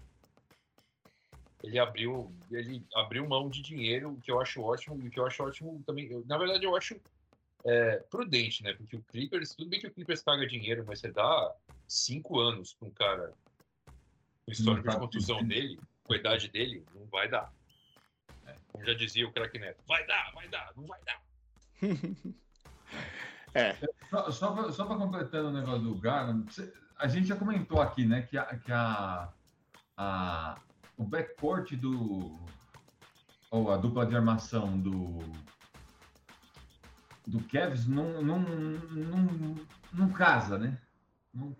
[1.63, 5.19] Ele abriu, ele abriu mão de dinheiro, o que eu acho ótimo, e o que
[5.19, 6.11] eu acho ótimo também.
[6.11, 6.99] eu- na verdade, eu acho
[7.63, 8.73] é, prudente, né?
[8.73, 11.55] Porque o Clippers, tudo bem que o Clippers paga dinheiro, mas você dá
[11.87, 13.27] cinco anos para um cara
[14.43, 17.53] com o histórico de tá contusão dele, com a idade dele, não vai dar.
[18.71, 21.21] Como já dizia o craque Neto, vai dar, vai dar, não vai dar.
[23.53, 23.75] É,
[24.09, 26.47] Só, só, pra, só pra completando o negócio do Garland,
[26.97, 29.29] a gente já comentou aqui, né, que, a, que a,
[29.97, 30.57] a,
[30.97, 32.39] o backcourt do.
[33.49, 35.19] ou a dupla de armação do.
[37.27, 39.55] do Cavs não, não, não,
[39.91, 40.77] não casa, né?
[41.33, 41.53] Não.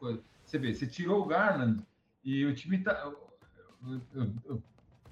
[0.45, 1.85] Você vê, você tirou o Garland
[2.23, 2.93] e o time tá.
[3.03, 3.29] eu-
[4.13, 4.63] eu- eu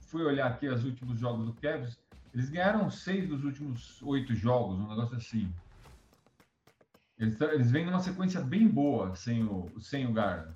[0.10, 1.98] fui olhar aqui os últimos jogos do Cavs,
[2.34, 5.52] eles ganharam seis dos últimos oito jogos, um negócio assim.
[7.18, 10.56] Eles, tão- eles vêm numa sequência bem boa sem o, sem o Garland.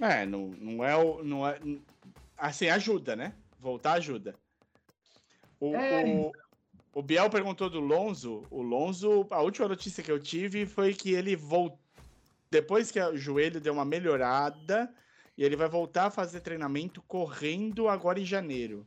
[0.00, 1.22] é não, não é o.
[1.22, 1.58] Não é,
[2.36, 3.34] assim, ajuda, né?
[3.58, 4.34] Voltar ajuda.
[5.60, 6.32] O, É, o,
[6.94, 8.42] o Biel perguntou do Lonzo.
[8.50, 11.78] O Lonzo, a última notícia que eu tive foi que ele voltou.
[12.50, 14.92] Depois que o joelho deu uma melhorada,
[15.36, 18.86] e ele vai voltar a fazer treinamento correndo agora em janeiro.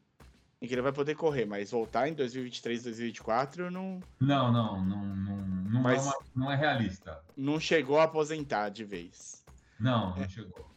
[0.62, 5.06] Em que ele vai poder correr, mas voltar em 2023, 2024 não, Não, não, não,
[5.16, 7.24] não, não, Mas- é, uma- não é realista.
[7.38, 9.46] não chegou a aposentar de vez.
[9.80, 10.70] Não, não chegou.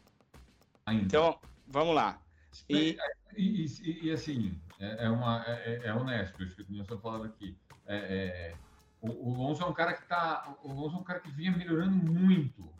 [0.87, 1.05] Ainda.
[1.05, 2.21] Então, vamos lá.
[2.69, 2.97] E,
[3.37, 5.53] E, e- e, assim, é, é uma, é,
[5.85, 7.57] é- é honesto isso que nós estamos falando aqui.
[7.87, 8.55] É, é,
[9.01, 10.55] o, o Lonzo é um cara que tá.
[10.63, 12.73] O Lonzo é um cara que vinha melhorando muito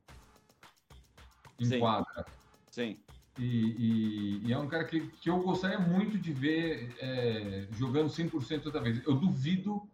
[1.59, 1.81] em Sim.
[1.81, 2.25] quadra.
[2.73, 3.05] Sim,
[3.37, 8.11] E, e- e é um cara que, que eu gostaria muito de ver é, jogando
[8.11, 9.03] 100% outra vez.
[9.07, 9.91] Eu duvido,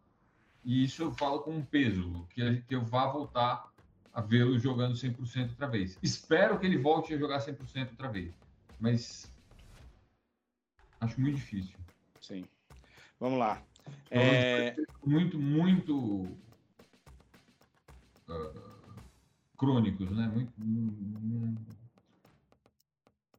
[0.64, 3.72] e isso eu falo com um peso, que, que eu vá voltar
[4.12, 5.98] a vê-lo jogando 100% outra vez.
[6.02, 8.34] Espero que ele volte a jogar 100% outra vez,
[8.78, 9.36] mas
[11.00, 11.78] acho muito difícil.
[12.20, 12.48] sim.
[13.20, 13.66] Vamos lá.
[14.10, 16.38] Então, É, Muito, muito
[18.28, 18.52] ah,
[19.56, 20.28] crônicos, né?
[20.28, 21.56] Muito, hum,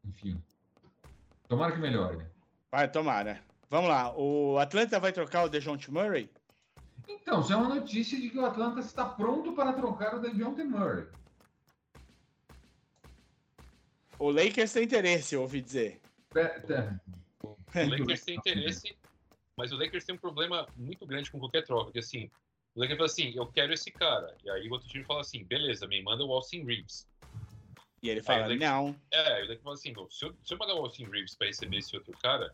[0.10, 0.41] enfim.
[1.47, 2.18] Tomara que melhore.
[2.18, 2.26] né?
[2.72, 3.41] vai, tomara.
[3.70, 4.14] Vamos lá.
[4.16, 6.30] O Atlanta vai trocar o DeJounte Murray?
[7.07, 10.64] Então, isso é uma notícia de que o Atlanta está pronto para trocar o DeJounte
[10.64, 11.07] Murray.
[14.18, 16.01] O Lakers tem interesse, eu ouvi dizer.
[16.34, 16.99] Pe- te-
[17.43, 17.55] O
[17.89, 18.95] Lakers tem interesse,
[19.55, 22.30] mas o Lakers tem um problema muito grande com qualquer troca, que assim,
[22.76, 24.36] o Lakers fala assim, eu quero esse cara.
[24.43, 27.07] E aí o outro time fala assim, beleza, me manda o Austin Reeves.
[28.01, 28.95] E ele fala, Aí o Lakers- não.
[29.11, 31.47] É, o Lakers fala assim, "Bom, se eu, se eu mandar o Austin Reeves para
[31.47, 32.53] receber esse outro cara,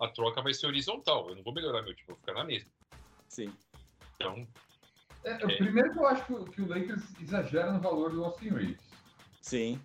[0.00, 2.44] a troca vai ser horizontal, eu não vou melhorar meu time, eu vou ficar na
[2.44, 2.70] mesma.
[3.28, 3.52] Sim.
[4.16, 4.46] Então,
[5.24, 8.24] é, é, primeiro que eu acho que, o- que o Lakers exagera no valor do
[8.24, 8.80] Austin Reeves.
[9.42, 9.80] Sim.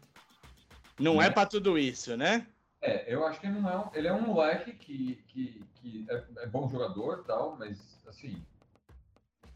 [0.99, 1.31] Não é Né?
[1.31, 2.47] pra tudo isso, né?
[2.81, 6.05] É, eu acho que ele não é um, ele é um moleque que, que, que
[6.09, 8.43] é, é bom jogador e tal, mas assim,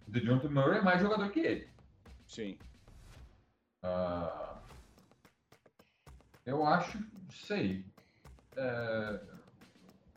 [0.07, 1.69] o DeJounte Murray é mais jogador que ele.
[2.27, 2.57] Sim.
[3.83, 4.44] Ah,
[6.45, 6.99] eu acho,
[7.31, 7.85] sei.
[8.55, 9.21] É,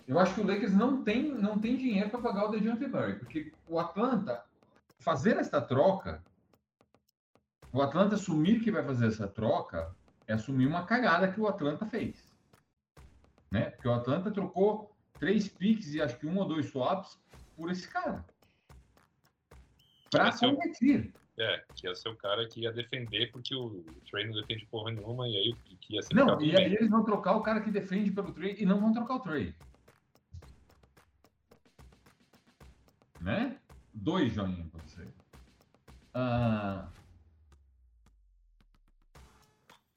[0.06, 3.18] eu acho que o Lakers não tem, não tem dinheiro para pagar o DeJounte Murray,
[3.18, 4.44] porque o Atlanta
[5.00, 6.22] fazer esta troca,
[7.72, 9.94] o Atlanta assumir que vai fazer essa troca,
[10.26, 12.34] é assumir uma cagada que o Atlanta fez,
[13.50, 13.70] né?
[13.70, 17.18] Porque o Atlanta trocou três picks e acho que um ou dois swaps
[17.56, 18.24] por esse cara
[20.10, 21.12] para é competir.
[21.38, 24.90] É, que ia ser o cara que ia defender, porque o, Trey não defende porra
[24.92, 27.70] nenhuma, e aí que ia ser Não, e aí eles vão trocar o cara que
[27.70, 29.54] defende pelo trade e não vão trocar o trade.
[33.20, 33.58] Né?
[33.92, 35.08] Dois joinhas pra você.
[36.14, 36.88] Ah,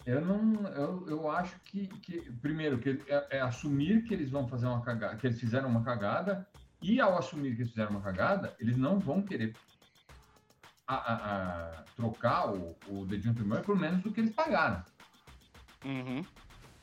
[0.06, 0.68] eu não.
[0.70, 4.82] Eu, eu acho que, que primeiro, que é, é assumir que eles vão fazer uma
[4.82, 6.48] cagada, que eles fizeram uma cagada,
[6.82, 9.54] e ao assumir que eles fizeram uma cagada, eles não vão querer
[10.96, 14.84] a, a, a trocar o, o DeJounte Murray por menos do que eles pagaram.
[15.86, 16.24] Uhum.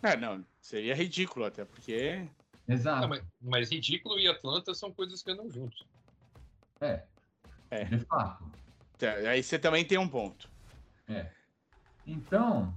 [0.02, 2.26] É, não, seria ridículo até, porque.
[2.68, 3.02] Exato.
[3.02, 5.86] Não, mas, mas ridículo e Atlanta são coisas que andam juntos.
[6.80, 7.04] É.
[7.70, 7.84] É.
[7.84, 8.44] De fato.
[8.98, 10.48] tá, Aí você também tem um ponto.
[11.08, 11.30] É.
[12.06, 12.74] Então,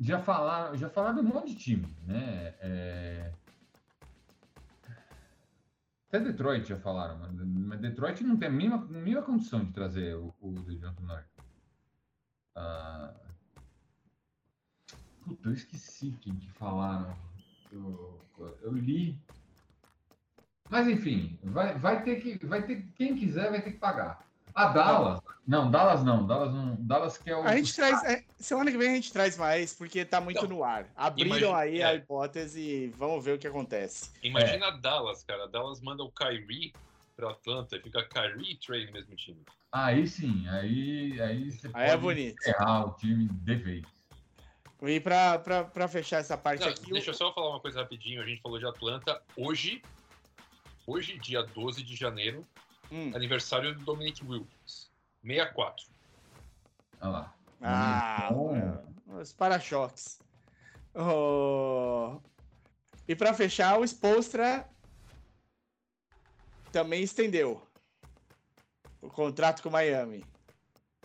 [0.00, 2.54] já falaram, já falaram de um monte de time, né?
[2.60, 3.32] É...
[6.08, 10.34] Até Detroit já falaram, mas- Detroit não tem a mínima, mínima condição de trazer o,
[10.40, 11.24] o DeJounte Murray.
[12.54, 13.14] Ah...
[15.22, 17.14] Puta, eu esqueci quem que falaram.
[17.70, 18.18] Eu,
[18.62, 19.20] eu li.
[20.70, 24.26] Mas enfim, vai, vai ter que, vai ter quem quiser vai ter que pagar.
[24.54, 28.02] A Dallas, não, Dallas não, Dallas não, Dallas quer o A gente traz.
[28.04, 30.48] é, semana que vem a gente traz mais, porque tá muito Não.
[30.58, 30.86] no ar.
[30.96, 31.84] Abriram Imagina- aí é.
[31.84, 34.10] a hipótese e vamos ver o que acontece.
[34.22, 35.44] Imagina a Dallas, cara.
[35.44, 36.72] A Dallas manda o Kyrie
[37.16, 39.40] pra Atlanta e fica Kyrie e Trey no mesmo time.
[39.70, 42.38] Aí sim, aí, aí você Aí é pode bonito.
[42.40, 43.84] encerrar o time de vez.
[44.80, 46.92] E pra, pra, pra fechar essa parte Não, aqui.
[46.92, 48.22] deixa eu só falar uma coisa rapidinho.
[48.22, 49.20] A gente falou de Atlanta.
[49.36, 49.82] Hoje,
[50.86, 52.46] hoje dia 12 de janeiro,
[52.90, 54.90] Hum, aniversário do Dominic Wilkins.
[55.22, 55.86] 64.
[57.00, 57.34] Olha lá.
[57.60, 60.20] Ah, é, os para-choques.
[60.94, 62.20] Oh,
[63.06, 64.66] E pra fechar, o Spolstra
[66.72, 67.62] também estendeu
[69.00, 70.24] o contrato com o Miami.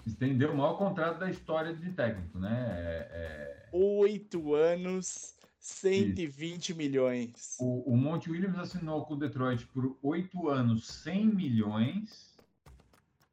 [0.05, 2.67] Estendeu o maior contrato da história de técnico, né?
[2.77, 7.55] É- é- Oito anos, 120 milhões.
[7.57, 12.33] o, o Monte Williams assinou com o Detroit por oito anos, 100 milhões.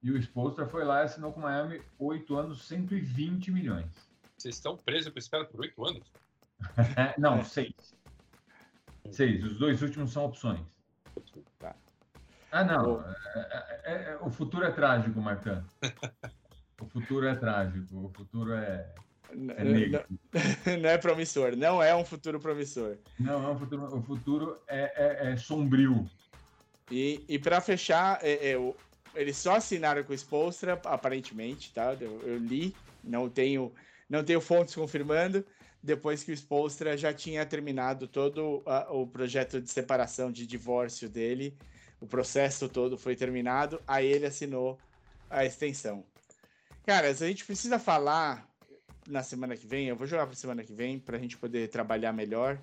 [0.01, 3.91] E o Spolstra foi lá e assinou com o Miami oito anos, 120 milhões.
[4.39, 6.07] Vocês estão presos com esse cara por oito anos?
[6.97, 7.73] É, não, seis.
[9.11, 9.43] Seis.
[9.43, 10.61] Os dois últimos são opções.
[11.59, 11.75] Tá.
[12.53, 12.97] Ah, não.
[12.97, 13.01] Ô.
[13.01, 15.65] É- é- é- o futuro é trágico, Marcão.
[16.81, 17.95] O futuro é trágico.
[18.07, 18.95] O futuro é,
[19.33, 20.05] é n- negro.
[20.81, 22.97] Não é promissor, não é um futuro promissor.
[23.19, 26.09] Não, não, o futuro, o futuro é, é- é sombrio.
[26.91, 28.75] E, e para fechar, é, é,
[29.15, 31.95] eles só assinaram com o Spolstra, aparentemente, tá?
[32.01, 33.73] Eu, eu li, não tenho,
[34.09, 35.45] não tenho fontes confirmando,
[35.83, 41.09] depois que o Spolstra já tinha terminado todo a- o projeto de separação, de divórcio
[41.09, 41.57] dele,
[42.01, 44.79] o processo todo foi terminado, aí ele assinou
[45.29, 46.05] a extensão.
[46.87, 48.50] Cara, a gente precisa falar
[49.11, 51.69] na semana que vem, eu vou jogar para semana que vem, para a gente poder
[51.69, 52.61] trabalhar melhor.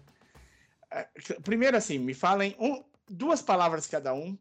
[0.92, 1.08] É,
[1.44, 4.38] Primeiro, assim, me falem um, duas palavras cada um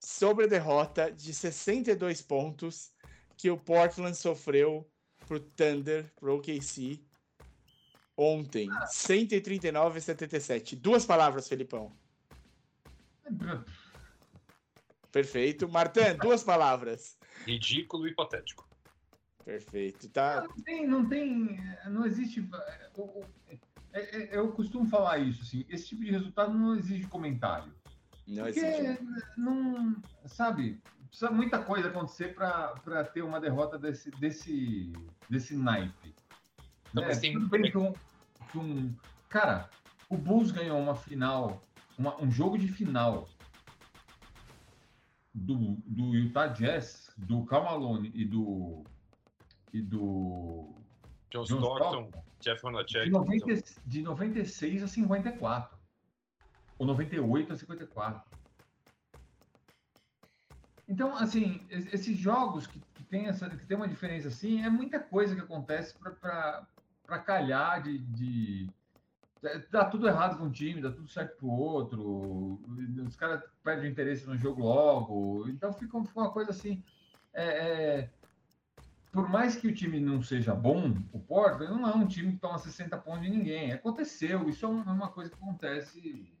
[0.00, 2.92] sobre a derrota de 62 pontos
[3.36, 4.88] que o Portland sofreu
[5.26, 7.00] pro Thunder, pro OKC
[8.16, 8.68] ontem.
[8.86, 10.76] 139 a 77.
[10.76, 11.92] Duas palavras, Felipão.
[15.10, 15.68] Perfeito.
[15.68, 17.18] Martin, duas palavras.
[17.46, 18.68] Ridículo e patético.
[19.44, 20.08] Perfeito.
[20.10, 20.42] Tá.
[20.48, 22.40] Não tem, não tem, não existe.
[22.96, 23.24] o- o-
[23.92, 27.72] é- é- Eu costumo falar isso, assim, esse tipo de resultado não exige comentário.
[28.26, 29.04] Não Porque existe.
[29.36, 29.96] não,
[30.26, 34.92] sabe, precisa muita coisa acontecer para ter uma derrota desse, desse,
[35.28, 36.14] desse naipe.
[36.94, 37.08] Não, Né?
[37.08, 37.92] mas tem- Tudo bem que um,
[38.50, 38.94] que um-
[39.28, 39.68] Cara,
[40.08, 41.62] o Bulls ganhou uma final,
[41.98, 43.28] uma- um jogo de final
[45.34, 48.84] do, do Utah Jazz, do Cal Malone e do.
[49.72, 50.74] E do.
[51.30, 53.04] John John Stockton, Stockton, Jeff Hornacek.
[53.04, 55.78] de, 90, de 96 a 54.
[56.78, 58.30] Ou 98 a 54.
[60.88, 64.68] Então, assim, es- esses jogos que, que, tem, essa, que tem uma diferença assim, é
[64.68, 66.66] muita coisa que acontece para
[67.24, 68.70] calhar de, de.
[69.70, 72.60] Dá tudo errado com um time, dá tudo certo pro outro,
[73.06, 76.82] os caras perdem interesse no jogo logo, então fica, fica uma coisa assim.
[77.32, 78.10] é, é,
[79.12, 82.38] por mais que o time não seja bom, o Portland não é um time que
[82.38, 83.70] toma 60 pontos de ninguém.
[83.72, 86.32] Aconteceu, isso é é uma coisa que acontece.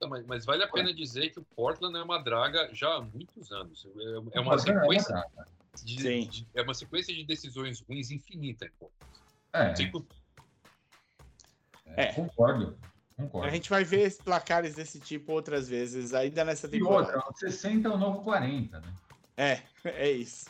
[0.00, 3.00] Não, mas, mas vale a pena dizer que o Portland é uma draga já há
[3.02, 3.84] muitos anos.
[3.84, 5.48] É, é uma Portland é sequência draga.
[5.84, 6.28] de, Sim.
[6.28, 8.70] de- é uma sequência de decisões ruins infinita.
[9.52, 10.06] É, Tipo,
[11.84, 12.12] É.
[12.12, 12.78] concordo.
[13.16, 13.48] Concordo.
[13.48, 17.16] A gente vai ver placares desse tipo outras vezes, ainda nessa E temporada.
[17.16, 18.94] outra, 60 é o novo 40, né?
[19.36, 20.48] É, é isso.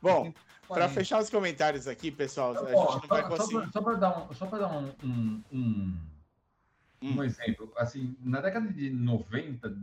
[0.00, 0.32] Bom,
[0.74, 0.94] para 40.
[0.94, 3.72] fechar os comentários aqui, pessoal, a Ó, gente não vai só, conseguir.
[3.72, 5.96] só pra dar um, só dar um, um, um,
[7.02, 7.16] Hum.
[7.16, 9.74] um exemplo, assim, na década de 90,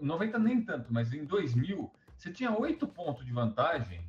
[0.00, 4.00] 90 nem tanto, mas em 2000, você tinha 8 pontos de vantagem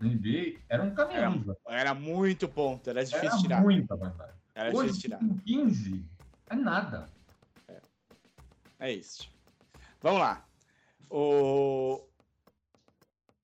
[0.00, 1.38] na NBA, era um caminhão.
[1.38, 1.56] vantagem.
[1.80, 3.60] Era muito ponto, era difícil Era tirar.
[3.62, 4.34] muita vantagem.
[4.54, 5.18] Era difícil Hoje, tirar.
[5.18, 6.04] com 15,
[6.48, 7.06] é nada.
[8.78, 9.28] É isso.
[10.00, 10.44] Vamos lá.
[11.10, 12.02] O...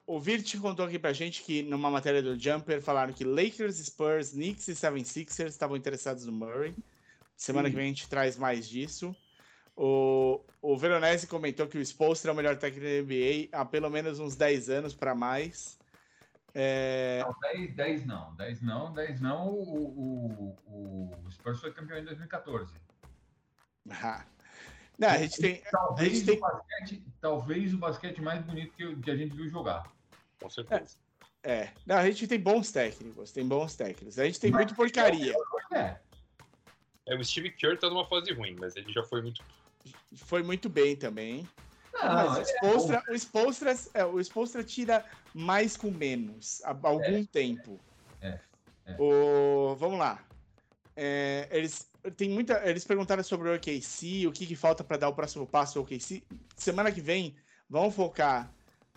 [0.09, 4.31] o Virt contou aqui pra gente que numa matéria do Jumper falaram que Lakers, Spurs,
[4.31, 6.75] Knicks e 76ers estavam interessados no Murray.
[7.37, 7.73] Semana Sim.
[7.73, 9.15] que vem a gente traz mais disso.
[9.77, 13.89] O, o Veronese comentou que o Spolstra é o melhor técnico da NBA há pelo
[13.91, 15.79] menos uns 10 anos para mais.
[16.55, 18.35] É, Não, 10, 10 não.
[18.35, 19.49] 10 não, 10 não.
[19.51, 22.73] O, o, o Spurs foi campeão em 2014.
[23.91, 24.25] ah.
[24.99, 25.63] Não, a gente tem.
[25.71, 29.37] Talvez, A gente tem- o, basquete, talvez o basquete mais bonito que, que a gente
[29.37, 29.93] viu jogar.
[30.41, 30.97] Com certeza.
[31.43, 34.19] É, não, a gente tem bons técnicos, tem bons técnicos.
[34.19, 35.35] A gente tem muito porcaria.
[35.73, 35.97] É,
[37.07, 39.43] É, o Steve Kerr tá numa fase ruim, mas ele já foi muito.
[40.17, 41.49] Foi muito bem também.
[41.95, 47.25] não, Mas o é o, Spolstra, é, o Spolstra tira mais com menos há algum
[47.25, 47.81] tempo.
[48.21, 48.39] É,
[48.87, 48.97] é.
[48.99, 50.23] O, vamos lá.
[50.95, 55.09] É, eles, tem muita, eles perguntaram sobre o OKC, o que, que falta para dar
[55.09, 56.23] o próximo passo ao OKC.
[56.57, 57.37] Semana que vem,
[57.71, 58.53] vamos focar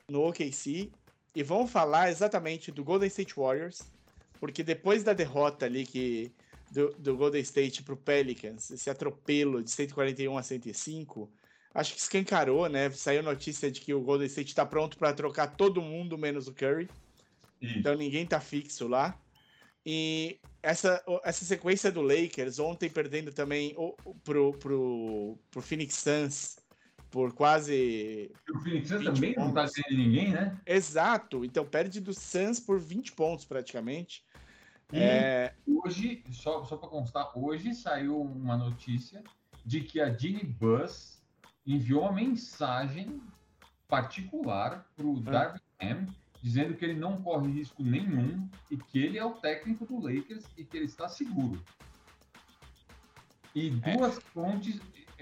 [0.09, 0.91] no OKC
[1.35, 3.81] e vamos falar exatamente do Golden State Warriors,
[4.39, 6.35] porque depois da derrota ali que
[6.71, 11.31] do, do Golden State para o Pelicans, esse atropelo de 141 a 105,
[11.73, 12.89] acho que escancarou, né?
[12.91, 16.53] Saiu notícia de que o Golden State está pronto para trocar todo mundo menos o
[16.53, 16.89] Curry.
[17.61, 17.79] isso.
[17.79, 19.19] Então ninguém tá fixo lá.
[19.85, 25.95] E essa, essa sequência do Lakers, ontem perdendo também o, o- pro, pro, pro Phoenix
[25.95, 26.60] Suns
[27.11, 28.31] por quase.
[28.49, 29.73] o Phoenix Suns 20 também não tá pontos.
[29.73, 30.57] tendo ninguém, né?
[30.65, 31.43] Exato!
[31.45, 34.23] Então perde do Suns por 20 pontos praticamente.
[34.93, 39.23] E É, hoje, só, só para constar, hoje saiu uma notícia
[39.65, 41.21] de que a Ginny Buss
[41.65, 43.21] enviou uma mensagem
[43.87, 45.31] particular para o Ah.
[45.31, 46.05] Darvin Ham,
[46.41, 50.45] dizendo que ele não corre risco nenhum e que ele é o técnico do Lakers
[50.57, 51.61] e que ele está seguro.
[53.53, 54.79] E duas fontes,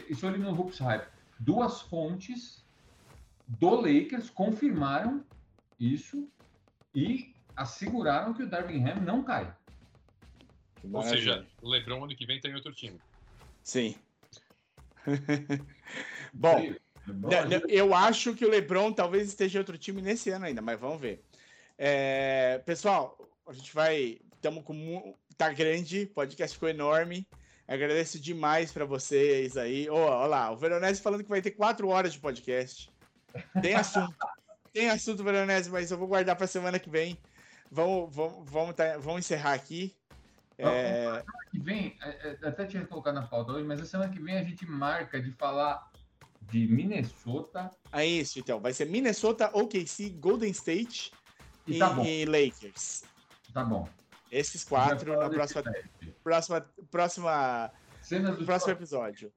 [0.07, 1.07] isso ali no Hoops Hype,
[1.39, 2.65] duas fontes
[3.47, 5.25] do Lakers confirmaram
[5.79, 6.29] isso
[6.93, 9.53] e asseguraram que o Darvin Ham não cai.
[10.91, 12.99] Ou seja, o Lebron ano que vem tá em outro time.
[13.63, 13.95] Sim.
[16.33, 16.73] Bom,
[17.07, 20.61] Não, não, eu acho que o LeBron talvez esteja em outro time nesse ano ainda,
[20.61, 21.23] mas vamos ver.
[21.77, 23.17] É, pessoal,
[23.47, 24.19] a gente vai.
[24.35, 25.15] Estamos com.
[25.37, 27.27] Tá grande, o podcast ficou enorme.
[27.69, 29.87] Agradeço demais para vocês aí.
[29.89, 32.91] Ó, ó lá, o Veronese falando que vai ter quatro horas de podcast.
[33.61, 34.15] Tem assunto.
[34.73, 37.15] Tem assunto, Veronese, mas eu vou guardar para semana que vem.
[37.71, 39.95] Vamos, vamos, vamos, tá- vamos encerrar aqui.
[40.57, 44.19] É, que vem, é, é, até tinha colocado na pauta hoje, mas a semana que
[44.19, 45.91] vem a gente marca de falar
[46.41, 48.59] de Minnesota é isso, então.
[48.59, 51.11] Vai ser Minnesota, OKC, Golden State
[51.67, 53.03] e e, tá e Lakers.
[53.53, 53.87] tá bom.
[54.31, 55.63] Esses quatro na próxima,
[56.23, 56.61] próxima,
[56.91, 59.31] próxima, Cenas do no próximo episódio.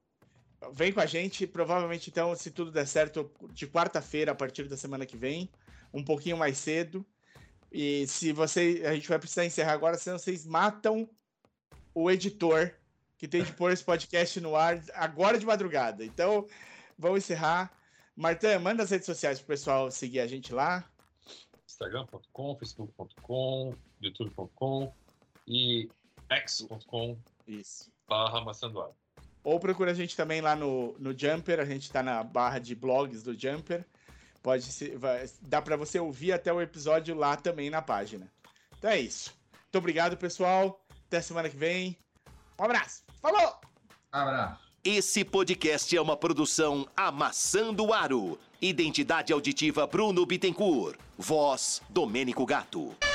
[0.73, 4.77] Vem com a gente, provavelmente então, se tudo der certo, de quarta-feira, a partir da
[4.77, 5.49] semana que vem,
[5.93, 7.05] um pouquinho mais cedo.
[7.71, 8.83] E se você.
[8.85, 11.09] A gente vai precisar encerrar agora, senão vocês matam
[11.93, 12.71] o editor
[13.17, 16.03] que tem de pôr esse podcast no ar agora de madrugada.
[16.05, 16.47] Então,
[16.97, 17.71] vamos encerrar.
[18.15, 20.87] Martã, manda as redes sociais pro pessoal seguir a gente lá.
[21.65, 23.75] Instagram.com, Facebook.com,
[24.07, 24.93] YouTube.com
[25.47, 25.89] e
[26.29, 27.17] X.com
[27.47, 27.91] Isso.
[28.07, 28.93] barra maçandoado.
[29.43, 32.73] Ou procura a gente também lá no, no Jumper, a gente tá na barra de
[32.73, 33.85] blogs do Jumper.
[34.41, 38.31] Pode ser, vai, dá para você ouvir até o episódio lá também na página.
[38.77, 39.33] Então é isso.
[39.51, 40.81] Muito obrigado, pessoal.
[41.07, 41.97] Até semana que vem.
[42.59, 43.03] Um abraço.
[43.21, 43.55] Falou!
[44.11, 44.61] Abraço.
[44.83, 48.37] Esse podcast é uma produção Amassando Aro.
[48.61, 50.99] Identidade auditiva Bruno Bittencourt.
[51.17, 53.12] Voz Domênico Gato.